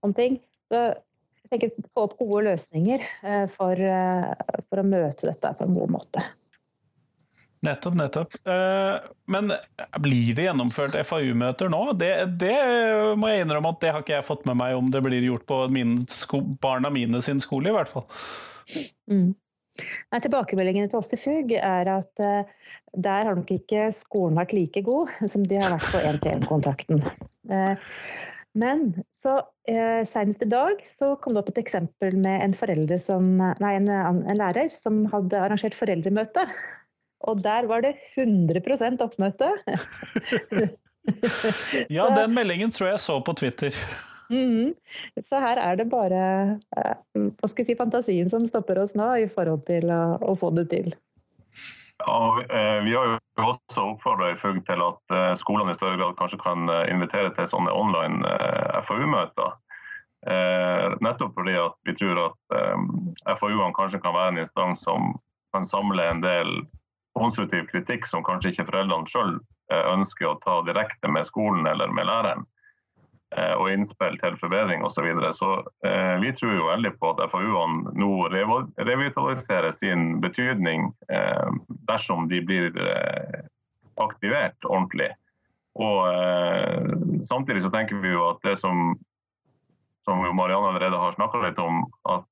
om 0.05 0.13
ting. 0.17 0.37
Så 0.69 0.85
jeg 1.45 1.51
tenker 1.51 1.75
få 1.95 2.07
opp 2.07 2.17
gode 2.21 2.45
løsninger 2.51 3.05
for, 3.57 3.81
for 4.69 4.81
å 4.81 4.87
møte 4.89 5.29
dette 5.29 5.53
på 5.57 5.67
en 5.67 5.77
god 5.77 5.93
måte. 5.97 6.25
Nettopp, 7.65 7.95
nettopp. 7.95 8.35
Men 9.31 9.53
blir 10.01 10.35
det 10.37 10.49
gjennomført 10.49 10.97
FAU-møter 11.09 11.71
nå? 11.73 11.81
Det, 12.01 12.11
det, 12.41 12.57
må 13.21 13.31
jeg 13.31 13.45
innrømme 13.45 13.73
at 13.73 13.81
det 13.83 13.93
har 13.95 14.05
ikke 14.05 14.17
jeg 14.19 14.27
fått 14.27 14.45
med 14.49 14.59
meg 14.61 14.77
om 14.77 14.91
det 14.93 15.01
blir 15.05 15.25
gjort 15.25 15.47
på 15.49 15.63
min 15.73 15.97
sko, 16.11 16.43
barna 16.61 16.93
mine 16.93 17.23
sin 17.25 17.41
skole, 17.43 17.71
i 17.71 17.77
hvert 17.77 17.93
fall. 17.93 18.05
Mm. 19.11 19.33
Nei, 19.83 20.21
tilbakemeldingene 20.23 20.91
til 20.91 21.01
oss 21.01 21.15
i 21.17 21.19
FUG 21.19 21.57
er 21.59 21.91
at 21.91 22.23
uh, 22.23 22.69
der 22.95 23.27
har 23.27 23.35
nok 23.35 23.51
ikke 23.51 23.89
skolen 23.95 24.39
vært 24.39 24.55
like 24.55 24.85
god 24.87 25.11
som 25.31 25.47
de 25.49 25.59
har 25.59 25.75
vært 25.75 25.91
på 25.91 26.05
1-til-1-kontakten. 26.13 27.03
Uh, 27.51 27.75
men 28.55 28.93
så 29.11 29.33
eh, 29.67 30.05
senest 30.07 30.45
i 30.45 30.47
dag 30.47 30.79
så 30.87 31.17
kom 31.19 31.35
det 31.35 31.41
opp 31.41 31.49
et 31.51 31.57
eksempel 31.65 32.15
med 32.23 32.39
en, 32.39 32.53
som, 33.03 33.33
nei, 33.35 33.73
en, 33.81 33.89
en 33.91 34.39
lærer 34.39 34.71
som 34.71 35.01
hadde 35.11 35.41
arrangert 35.43 35.75
foreldremøte 35.75 36.45
og 37.29 37.43
der 37.45 37.69
var 37.69 37.85
det 37.85 37.95
100% 38.17 39.03
oppmøte. 39.05 39.51
ja, 41.97 42.09
den 42.17 42.35
meldingen 42.37 42.73
tror 42.73 42.93
jeg 42.93 43.01
så 43.01 43.21
på 43.25 43.33
Twitter. 43.39 43.77
Mm. 44.31 44.75
Så 45.23 45.41
her 45.43 45.61
er 45.61 45.79
det 45.81 45.89
bare 45.93 46.21
eh, 46.77 46.95
hva 47.15 47.51
skal 47.51 47.65
jeg 47.65 47.73
si, 47.73 47.79
fantasien 47.79 48.31
som 48.31 48.47
stopper 48.49 48.81
oss 48.83 48.95
nå 48.99 49.09
i 49.25 49.27
forhold 49.31 49.67
til 49.69 49.91
å, 49.93 50.17
å 50.23 50.37
få 50.39 50.53
det 50.57 50.69
til. 50.73 50.95
Ja, 52.03 52.21
eh, 52.45 52.79
Vi 52.87 52.95
har 52.97 53.11
jo 53.13 53.19
også 53.49 53.89
oppfordra 53.95 54.33
til 54.37 54.87
at 54.87 55.17
eh, 55.17 55.35
skolene 55.41 55.75
i 55.75 55.79
større 55.79 56.01
grad 56.01 56.17
kanskje 56.21 56.41
kan 56.43 56.71
invitere 56.91 57.35
til 57.37 57.51
sånne 57.51 57.75
online 57.75 58.23
FAU-møter. 58.87 59.61
Nettopp 61.05 61.35
fordi 61.37 61.53
at 61.61 61.75
vi 61.85 61.93
tror 61.99 62.17
at 62.23 63.35
FAU-ene 63.37 63.75
kanskje 63.77 63.99
kan 64.01 64.15
være 64.17 64.31
en 64.33 64.39
instans 64.41 64.81
som 64.87 65.11
kan 65.53 65.67
samle 65.69 66.07
en 66.09 66.23
del 66.25 66.55
konstruktiv 67.15 67.67
kritikk 67.71 68.07
som 68.07 68.25
kanskje 68.27 68.53
ikke 68.53 68.67
foreldrene 68.71 69.11
sjøl 69.11 69.37
eh, 69.73 69.87
ønsker 69.95 70.31
å 70.31 70.39
ta 70.43 70.61
direkte 70.67 71.11
med 71.11 71.27
skolen 71.29 71.67
eller 71.71 71.93
med 71.95 72.09
læreren, 72.11 72.43
eh, 72.43 72.54
og 73.59 73.71
innspill 73.73 74.17
til 74.21 74.37
forbedring 74.39 74.85
osv. 74.87 74.95
Så, 74.95 75.05
videre. 75.07 75.33
så 75.35 75.51
eh, 75.87 76.15
vi 76.23 76.33
tror 76.37 76.55
jo 76.55 76.69
veldig 76.69 76.93
på 77.01 77.11
at 77.15 77.25
FAU-ene 77.33 77.95
nå 77.99 78.11
revitaliserer 78.31 79.75
sin 79.75 80.21
betydning 80.23 80.91
eh, 81.09 81.51
dersom 81.91 82.29
de 82.31 82.41
blir 82.47 82.71
eh, 82.79 83.41
aktivert 84.03 84.69
ordentlig. 84.69 85.11
Og 85.75 85.99
eh, 86.13 86.95
Samtidig 87.25 87.65
så 87.65 87.73
tenker 87.73 87.99
vi 88.03 88.13
jo 88.13 88.29
at 88.29 88.43
det 88.45 88.59
som, 88.61 88.93
som 90.05 90.21
Marianne 90.37 90.75
allerede 90.75 91.01
har 91.01 91.17
snakka 91.17 91.41
litt 91.41 91.61
om, 91.63 91.79
at 92.05 92.27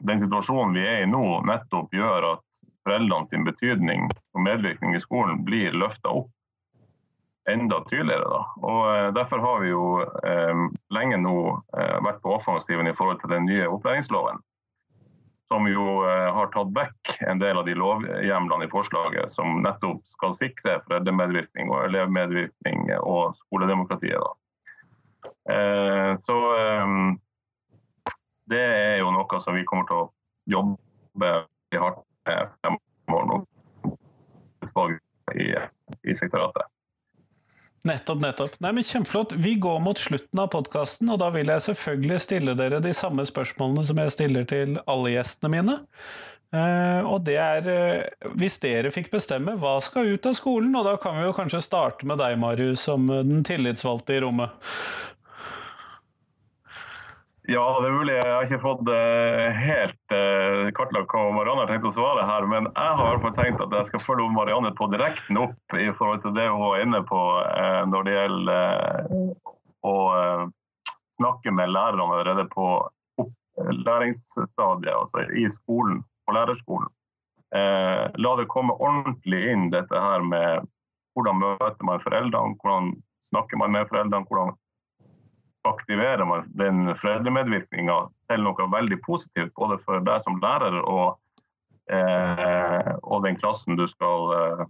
den 0.00 0.18
situasjonen 0.18 0.74
vi 0.74 0.82
er 0.82 1.04
i 1.04 1.06
nå, 1.06 1.22
nettopp 1.46 1.94
gjør 1.94 2.32
at 2.32 2.60
foreldrene 2.82 3.28
sin 3.28 3.46
betydning 3.46 4.08
og 4.10 4.42
medvirkning 4.42 4.96
i 4.96 5.02
skolen 5.02 5.44
blir 5.46 5.76
løfta 5.78 6.10
opp 6.22 6.32
enda 7.48 7.84
tydeligere. 7.84 8.28
Da. 8.28 8.40
Og 8.56 8.80
eh, 8.96 9.08
Derfor 9.16 9.38
har 9.38 9.60
vi 9.60 9.72
jo 9.72 9.84
eh, 10.02 10.62
lenge 10.94 11.18
nå 11.20 11.36
eh, 11.78 11.98
vært 12.04 12.22
på 12.24 12.34
offensiven 12.36 12.88
i 12.88 12.94
forhold 12.96 13.20
til 13.22 13.32
den 13.34 13.48
nye 13.48 13.68
opplæringsloven. 13.68 14.40
Som 15.50 15.66
jo 15.66 15.86
eh, 16.06 16.28
har 16.34 16.52
tatt 16.54 16.74
vekk 16.76 17.14
en 17.26 17.40
del 17.42 17.58
av 17.58 17.66
de 17.66 17.74
lovhjemlene 17.78 18.68
i 18.68 18.72
forslaget 18.72 19.32
som 19.32 19.62
nettopp 19.64 20.02
skal 20.10 20.36
sikre 20.36 20.78
foreldremedvirkning 20.84 21.72
og 21.72 21.88
elevmedvirkning 21.88 22.92
og 23.00 23.34
skoledemokratiet. 23.40 24.20
Da. 24.20 25.34
Eh, 25.54 26.12
så 26.20 26.38
eh, 26.58 26.96
det 28.50 28.62
er 28.66 28.98
jo 29.02 29.12
noe 29.14 29.42
som 29.42 29.56
vi 29.58 29.66
kommer 29.66 29.88
til 29.88 30.04
å 30.04 30.10
jobbe 30.50 31.32
hardt 31.78 32.04
med 32.26 32.54
fremover 32.60 33.46
i, 35.34 35.52
i 36.10 36.14
sektoratet. 36.18 36.66
Nettopp, 37.88 38.20
nettopp. 38.20 38.56
Nei, 38.60 38.74
men 38.76 38.84
Kjempeflott. 38.84 39.32
Vi 39.40 39.54
går 39.56 39.78
mot 39.80 39.98
slutten 39.98 40.42
av 40.42 40.50
podkasten, 40.52 41.08
og 41.08 41.20
da 41.22 41.30
vil 41.32 41.48
jeg 41.48 41.64
selvfølgelig 41.70 42.18
stille 42.20 42.56
dere 42.58 42.82
de 42.84 42.92
samme 42.96 43.24
spørsmålene 43.24 43.86
som 43.88 44.02
jeg 44.02 44.12
stiller 44.12 44.48
til 44.48 44.76
alle 44.84 45.14
gjestene 45.14 45.52
mine. 45.54 45.78
Uh, 46.50 47.06
og 47.06 47.20
det 47.28 47.36
er 47.38 47.66
uh, 47.70 48.30
Hvis 48.34 48.56
dere 48.58 48.90
fikk 48.90 49.12
bestemme, 49.12 49.54
hva 49.62 49.76
skal 49.86 50.10
ut 50.10 50.26
av 50.26 50.34
skolen? 50.34 50.74
Og 50.76 50.82
da 50.84 50.96
kan 51.00 51.14
vi 51.16 51.24
jo 51.24 51.36
kanskje 51.36 51.62
starte 51.64 52.08
med 52.10 52.20
deg, 52.20 52.36
Marius, 52.42 52.84
som 52.88 53.06
den 53.08 53.46
tillitsvalgte 53.46 54.18
i 54.18 54.24
rommet. 54.26 54.68
Ja, 57.50 57.80
det 57.82 57.88
er 57.88 57.94
mulig. 57.96 58.12
Jeg 58.14 58.30
har 58.30 58.44
ikke 58.46 58.62
fått 58.62 58.86
uh, 58.86 59.46
helt 59.58 60.12
uh, 60.14 60.68
kartlagt 60.76 61.10
hva 61.10 61.32
Marianne 61.34 61.64
har 61.64 61.72
tenkt 61.72 61.88
å 61.88 61.90
svare 61.96 62.22
her. 62.28 62.46
Men 62.46 62.68
jeg 62.68 62.98
har 63.00 63.18
i 63.18 63.32
tenkt 63.34 63.64
at 63.64 63.74
jeg 63.74 63.88
skal 63.88 64.02
følge 64.04 64.28
Marianne 64.30 64.70
på 64.78 64.86
direkten 64.92 65.40
opp 65.40 65.74
i 65.74 65.88
forhold 65.96 66.22
til 66.22 66.36
det 66.36 66.46
hun 66.46 66.62
var 66.62 66.84
inne 66.84 67.00
på 67.08 67.24
uh, 67.40 67.82
når 67.90 68.06
det 68.06 68.14
gjelder 68.14 69.10
å 69.90 69.96
snakke 71.16 71.50
med 71.56 71.74
lærerne 71.74 72.06
allerede 72.06 72.46
på 72.54 72.68
læringsstadiet, 73.58 74.94
altså 74.94 75.26
i 75.34 75.48
skolen, 75.50 76.04
på 76.28 76.36
lærerskolen. 76.36 76.88
la 77.50 78.32
det 78.38 78.46
komme 78.52 78.76
ordentlig 78.78 79.40
inn 79.50 79.70
dette 79.72 80.00
her 80.00 80.22
med 80.22 80.68
hvordan 81.16 81.40
møter 81.40 81.88
man 81.88 82.02
foreldrene, 82.04 82.56
hvordan 82.60 82.92
snakker 83.26 83.58
man 83.58 83.74
med 83.74 83.88
foreldrene, 83.90 84.28
hvordan 84.28 84.54
aktiverer 85.68 86.24
man 86.24 86.46
den 86.56 86.94
foreldremedvirkninga 86.96 87.96
til 88.30 88.44
noe 88.44 88.68
veldig 88.72 89.00
positivt, 89.04 89.52
både 89.58 89.78
for 89.82 90.00
deg 90.04 90.22
som 90.24 90.40
lærer 90.42 90.78
og, 90.80 91.18
eh, 91.92 92.92
og 93.02 93.26
den 93.26 93.36
klassen 93.40 93.76
du 93.76 93.86
skal, 93.90 94.32
eh, 94.36 94.66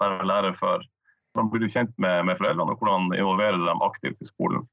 være 0.00 0.26
lærer 0.26 0.54
for. 0.54 0.84
Hvordan 1.34 1.50
blir 1.50 1.64
du 1.64 1.72
kjent 1.72 1.94
med, 1.98 2.24
med 2.26 2.38
foreldrene, 2.38 2.72
og 2.72 2.78
hvordan 2.78 3.12
involverer 3.18 3.58
dem 3.58 3.82
aktivt 3.82 4.22
i 4.22 4.28
skolen. 4.28 4.66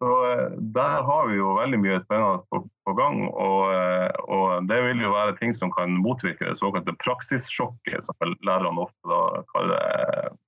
Så 0.00 0.10
eh, 0.32 0.50
Der 0.76 1.02
har 1.08 1.26
vi 1.28 1.40
jo 1.40 1.56
veldig 1.58 1.80
mye 1.80 2.00
spennende 2.04 2.44
på, 2.52 2.62
på 2.88 2.94
gang. 3.00 3.24
Og, 3.28 3.72
eh, 3.72 4.12
og, 4.28 4.68
Det 4.68 4.82
vil 4.84 5.02
jo 5.04 5.14
være 5.16 5.36
ting 5.40 5.56
som 5.56 5.72
kan 5.72 5.96
motvirke 6.04 6.48
det 6.48 6.60
såkalte 6.60 6.96
praksissjokket, 7.04 8.04
som 8.04 8.36
lærerne 8.44 8.86
ofte 8.86 9.08
da 9.08 9.42
kaller 9.54 10.38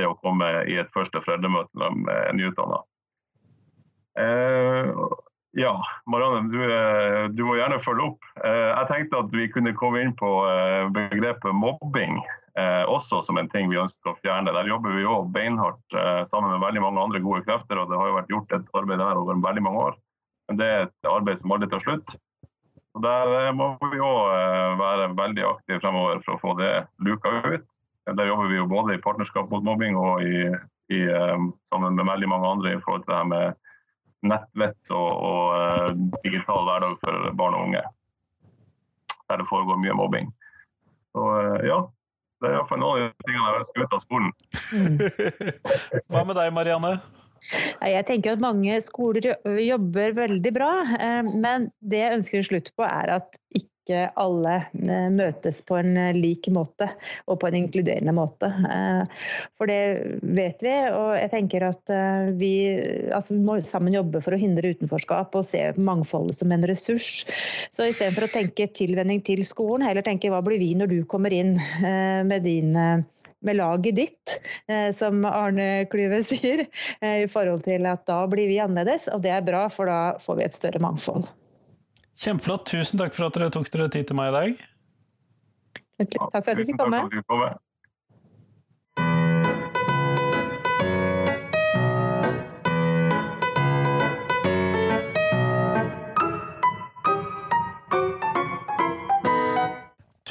det 0.00 0.08
å 0.08 0.16
komme 0.22 0.48
i 0.70 0.78
et 0.80 0.90
første 0.90 1.20
foreldremøte 1.20 1.90
med 2.06 2.38
nyutdanna. 2.38 2.80
Eh, 4.18 4.90
ja, 5.52 5.84
Marianne, 6.06 6.48
du, 6.48 6.60
eh, 6.64 7.28
du, 7.28 7.44
må 7.44 7.58
gjerne 7.58 7.80
følge 7.84 8.06
opp. 8.06 8.28
Eh, 8.40 8.68
jeg 8.70 8.88
tenkte 8.88 9.20
at 9.20 9.34
vi 9.36 9.50
kunne 9.52 9.74
komme 9.76 10.00
inn 10.00 10.14
på 10.16 10.30
eh, 10.48 10.86
begrepet 10.94 11.56
mobbing 11.56 12.20
også 12.52 13.22
som 13.24 13.38
en 13.40 13.46
ting 13.48 13.70
vi 13.70 13.78
ønsker 13.80 14.10
å 14.10 14.18
fjerne. 14.18 14.52
Der 14.52 14.66
jobber 14.68 14.92
vi 14.92 15.06
òg 15.08 15.30
beinhardt 15.32 15.94
sammen 16.28 16.50
med 16.52 16.60
veldig 16.60 16.82
mange 16.84 17.00
andre 17.00 17.20
gode 17.24 17.40
krefter, 17.46 17.78
og 17.80 17.88
det 17.88 17.96
har 17.96 18.10
jo 18.10 18.16
vært 18.18 18.32
gjort 18.34 18.52
et 18.52 18.74
arbeid 18.76 19.00
der 19.00 19.20
over 19.22 19.38
veldig 19.40 19.62
mange 19.64 19.84
år. 19.86 19.96
Men 20.50 20.58
det 20.60 20.68
er 20.68 20.84
et 20.84 21.08
arbeid 21.08 21.40
som 21.40 21.54
aldri 21.56 21.70
tar 21.72 21.80
slutt. 21.80 22.12
Og 22.92 23.06
Der 23.06 23.56
må 23.56 23.70
vi 23.88 24.02
òg 24.04 24.76
være 24.82 25.08
veldig 25.16 25.46
aktive 25.48 25.80
fremover 25.80 26.20
for 26.26 26.36
å 26.36 26.42
få 26.42 26.52
det 26.60 26.74
luka 27.00 27.32
ut. 27.40 27.64
Der 28.20 28.28
jobber 28.28 28.52
vi 28.52 28.60
jo 28.60 28.68
både 28.68 28.98
i 28.98 29.02
partnerskap 29.08 29.48
mot 29.48 29.64
mobbing 29.64 29.96
og 29.96 30.20
i, 30.20 30.52
i, 30.92 31.00
sammen 31.72 31.96
med 31.96 32.04
veldig 32.04 32.28
mange 32.34 32.52
andre 32.52 32.76
i 32.76 32.82
forhold 32.84 33.06
til 33.06 33.14
det 33.14 33.20
her 33.22 33.32
med 33.32 33.71
nettvett 34.26 34.92
og, 34.94 35.10
og 35.12 35.46
uh, 35.56 36.20
digital 36.22 36.62
hverdag 36.68 36.94
for 37.02 37.32
barn 37.38 37.56
og 37.58 37.66
unge. 37.68 37.82
Der 39.30 39.40
det 39.40 39.48
foregår 39.48 39.80
mye 39.82 39.96
mobbing. 39.98 40.30
Så 41.12 41.26
uh, 41.26 41.58
ja, 41.66 41.80
det 42.42 42.50
er 42.50 42.56
iallfall 42.58 42.80
noen 42.82 43.08
av 43.08 43.26
tingene 43.26 43.50
jeg 43.50 43.62
ønsker 43.62 43.82
ut 43.82 43.96
av 43.96 44.04
skolen. 44.04 44.30
Mm. 44.72 44.96
Hva 46.10 46.24
med 46.26 46.38
deg, 46.38 46.54
Marianne? 46.54 46.96
Jeg 47.82 48.06
tenker 48.06 48.36
at 48.36 48.42
mange 48.42 48.76
skoler 48.84 49.32
jobber 49.58 50.14
veldig 50.14 50.52
bra, 50.54 50.70
eh, 50.94 51.26
men 51.26 51.68
det 51.82 51.98
jeg 51.98 52.18
ønsker 52.18 52.38
en 52.38 52.46
slutt 52.46 52.70
på, 52.78 52.86
er 52.86 53.16
at 53.18 53.34
ikke 53.58 53.71
ikke 53.82 54.02
alle 54.20 54.54
eh, 54.78 55.08
møtes 55.10 55.58
på 55.66 55.76
en 55.80 55.96
eh, 55.98 56.14
lik 56.14 56.46
måte 56.54 56.86
og 57.26 57.40
på 57.42 57.48
en 57.48 57.58
inkluderende 57.58 58.14
måte. 58.14 58.46
Eh, 58.46 59.26
for 59.58 59.70
det 59.70 60.20
vet 60.22 60.62
vi, 60.62 60.74
og 60.94 61.16
jeg 61.18 61.32
tenker 61.32 61.66
at 61.66 61.94
vi, 62.38 62.52
altså, 63.14 63.34
må 63.34 63.58
sammen 63.66 63.96
jobbe 63.96 64.22
for 64.22 64.34
å 64.34 64.40
hindre 64.40 64.72
utenforskap 64.74 65.34
og 65.38 65.46
se 65.46 65.64
mangfoldet 65.76 66.38
som 66.38 66.54
en 66.54 66.66
ressurs. 66.68 67.24
Så 67.74 67.88
istedenfor 67.88 68.28
å 68.28 68.32
tenke 68.32 68.68
tilvenning 68.70 69.22
til 69.26 69.42
skolen, 69.46 69.86
heller 69.86 70.06
tenke 70.06 70.30
hva 70.32 70.42
blir 70.44 70.62
vi 70.62 70.72
når 70.78 70.92
du 70.92 70.98
kommer 71.08 71.34
inn 71.34 71.56
med 71.82 72.46
din 72.46 72.76
med 73.42 73.58
laget 73.58 73.96
ditt, 73.98 74.36
som 74.94 75.24
Arne 75.26 75.88
Klyve 75.90 76.22
sier, 76.26 76.62
i 77.02 77.26
forhold 77.30 77.64
til 77.66 77.90
at 77.90 78.06
da 78.06 78.22
blir 78.30 78.46
vi 78.50 78.62
annerledes. 78.62 79.08
Og 79.10 79.24
det 79.24 79.34
er 79.34 79.46
bra, 79.46 79.66
for 79.72 79.90
da 79.90 80.18
får 80.22 80.38
vi 80.38 80.46
et 80.46 80.58
større 80.58 80.82
mangfold. 80.84 81.26
Kjempeflott. 82.22 82.68
Tusen 82.70 83.00
takk 83.02 83.16
for 83.16 83.26
at 83.26 83.36
dere 83.38 83.50
tok 83.54 83.70
dere 83.74 83.90
tid 83.90 84.06
til 84.10 84.18
meg 84.18 84.30
i 84.30 84.34
dag. 84.36 84.64
Takk 86.02 86.16
for 86.30 86.52
at 86.52 86.56
du 86.58 86.64
fikk 86.68 86.78
komme. 86.78 87.52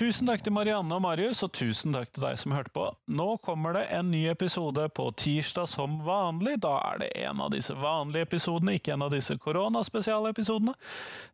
Tusen 0.01 0.25
takk 0.25 0.41
til 0.41 0.53
Marianne 0.55 0.95
og 0.97 1.03
Marius, 1.03 1.43
og 1.45 1.51
tusen 1.53 1.93
takk 1.93 2.09
til 2.09 2.23
deg 2.23 2.37
som 2.41 2.55
hørte 2.55 2.71
på. 2.73 2.87
Nå 3.13 3.35
kommer 3.45 3.75
det 3.77 3.83
en 3.93 4.07
ny 4.09 4.23
episode 4.31 4.87
på 4.97 5.03
tirsdag 5.13 5.67
som 5.69 5.99
vanlig. 6.01 6.55
Da 6.63 6.71
er 6.87 7.03
det 7.03 7.09
en 7.21 7.43
av 7.45 7.51
disse 7.53 7.75
vanlige 7.77 8.25
episodene, 8.25 8.79
ikke 8.79 8.95
en 8.95 9.05
av 9.05 9.11
disse 9.13 9.37
koronaspesialepisodene. 9.37 10.73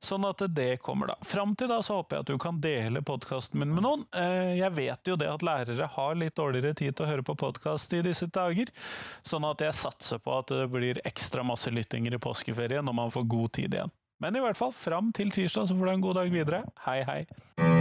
Sånn 0.04 0.28
at 0.28 0.44
det 0.52 0.82
kommer 0.84 1.14
da. 1.14 1.16
Fram 1.24 1.56
til 1.56 1.72
da 1.72 1.78
så 1.80 2.02
håper 2.02 2.18
jeg 2.18 2.26
at 2.26 2.34
du 2.34 2.44
kan 2.44 2.60
dele 2.60 3.06
podkasten 3.08 3.64
min 3.64 3.72
med 3.72 3.88
noen. 3.88 4.04
Eh, 4.12 4.58
jeg 4.60 4.76
vet 4.76 5.14
jo 5.14 5.16
det 5.16 5.32
at 5.32 5.48
lærere 5.48 5.88
har 5.96 6.20
litt 6.20 6.36
dårligere 6.36 6.76
tid 6.76 7.00
til 7.00 7.08
å 7.08 7.12
høre 7.14 7.24
på 7.24 7.40
podkast 7.40 7.96
i 7.96 8.04
disse 8.04 8.28
dager, 8.28 8.76
sånn 9.24 9.48
at 9.48 9.64
jeg 9.64 9.80
satser 9.80 10.20
på 10.20 10.42
at 10.42 10.52
det 10.52 10.68
blir 10.76 11.00
ekstra 11.08 11.48
masse 11.48 11.72
lyttinger 11.72 12.20
i 12.20 12.24
påskeferien 12.28 12.84
når 12.84 13.00
man 13.00 13.16
får 13.16 13.32
god 13.32 13.56
tid 13.62 13.80
igjen. 13.80 13.96
Men 14.20 14.36
i 14.36 14.44
hvert 14.44 14.60
fall, 14.60 14.76
fram 14.76 15.16
til 15.16 15.32
tirsdag 15.32 15.72
så 15.72 15.80
får 15.80 15.88
du 15.88 15.96
en 15.96 16.08
god 16.10 16.24
dag 16.26 16.36
videre. 16.36 16.66
Hei, 16.84 17.00
hei! 17.08 17.77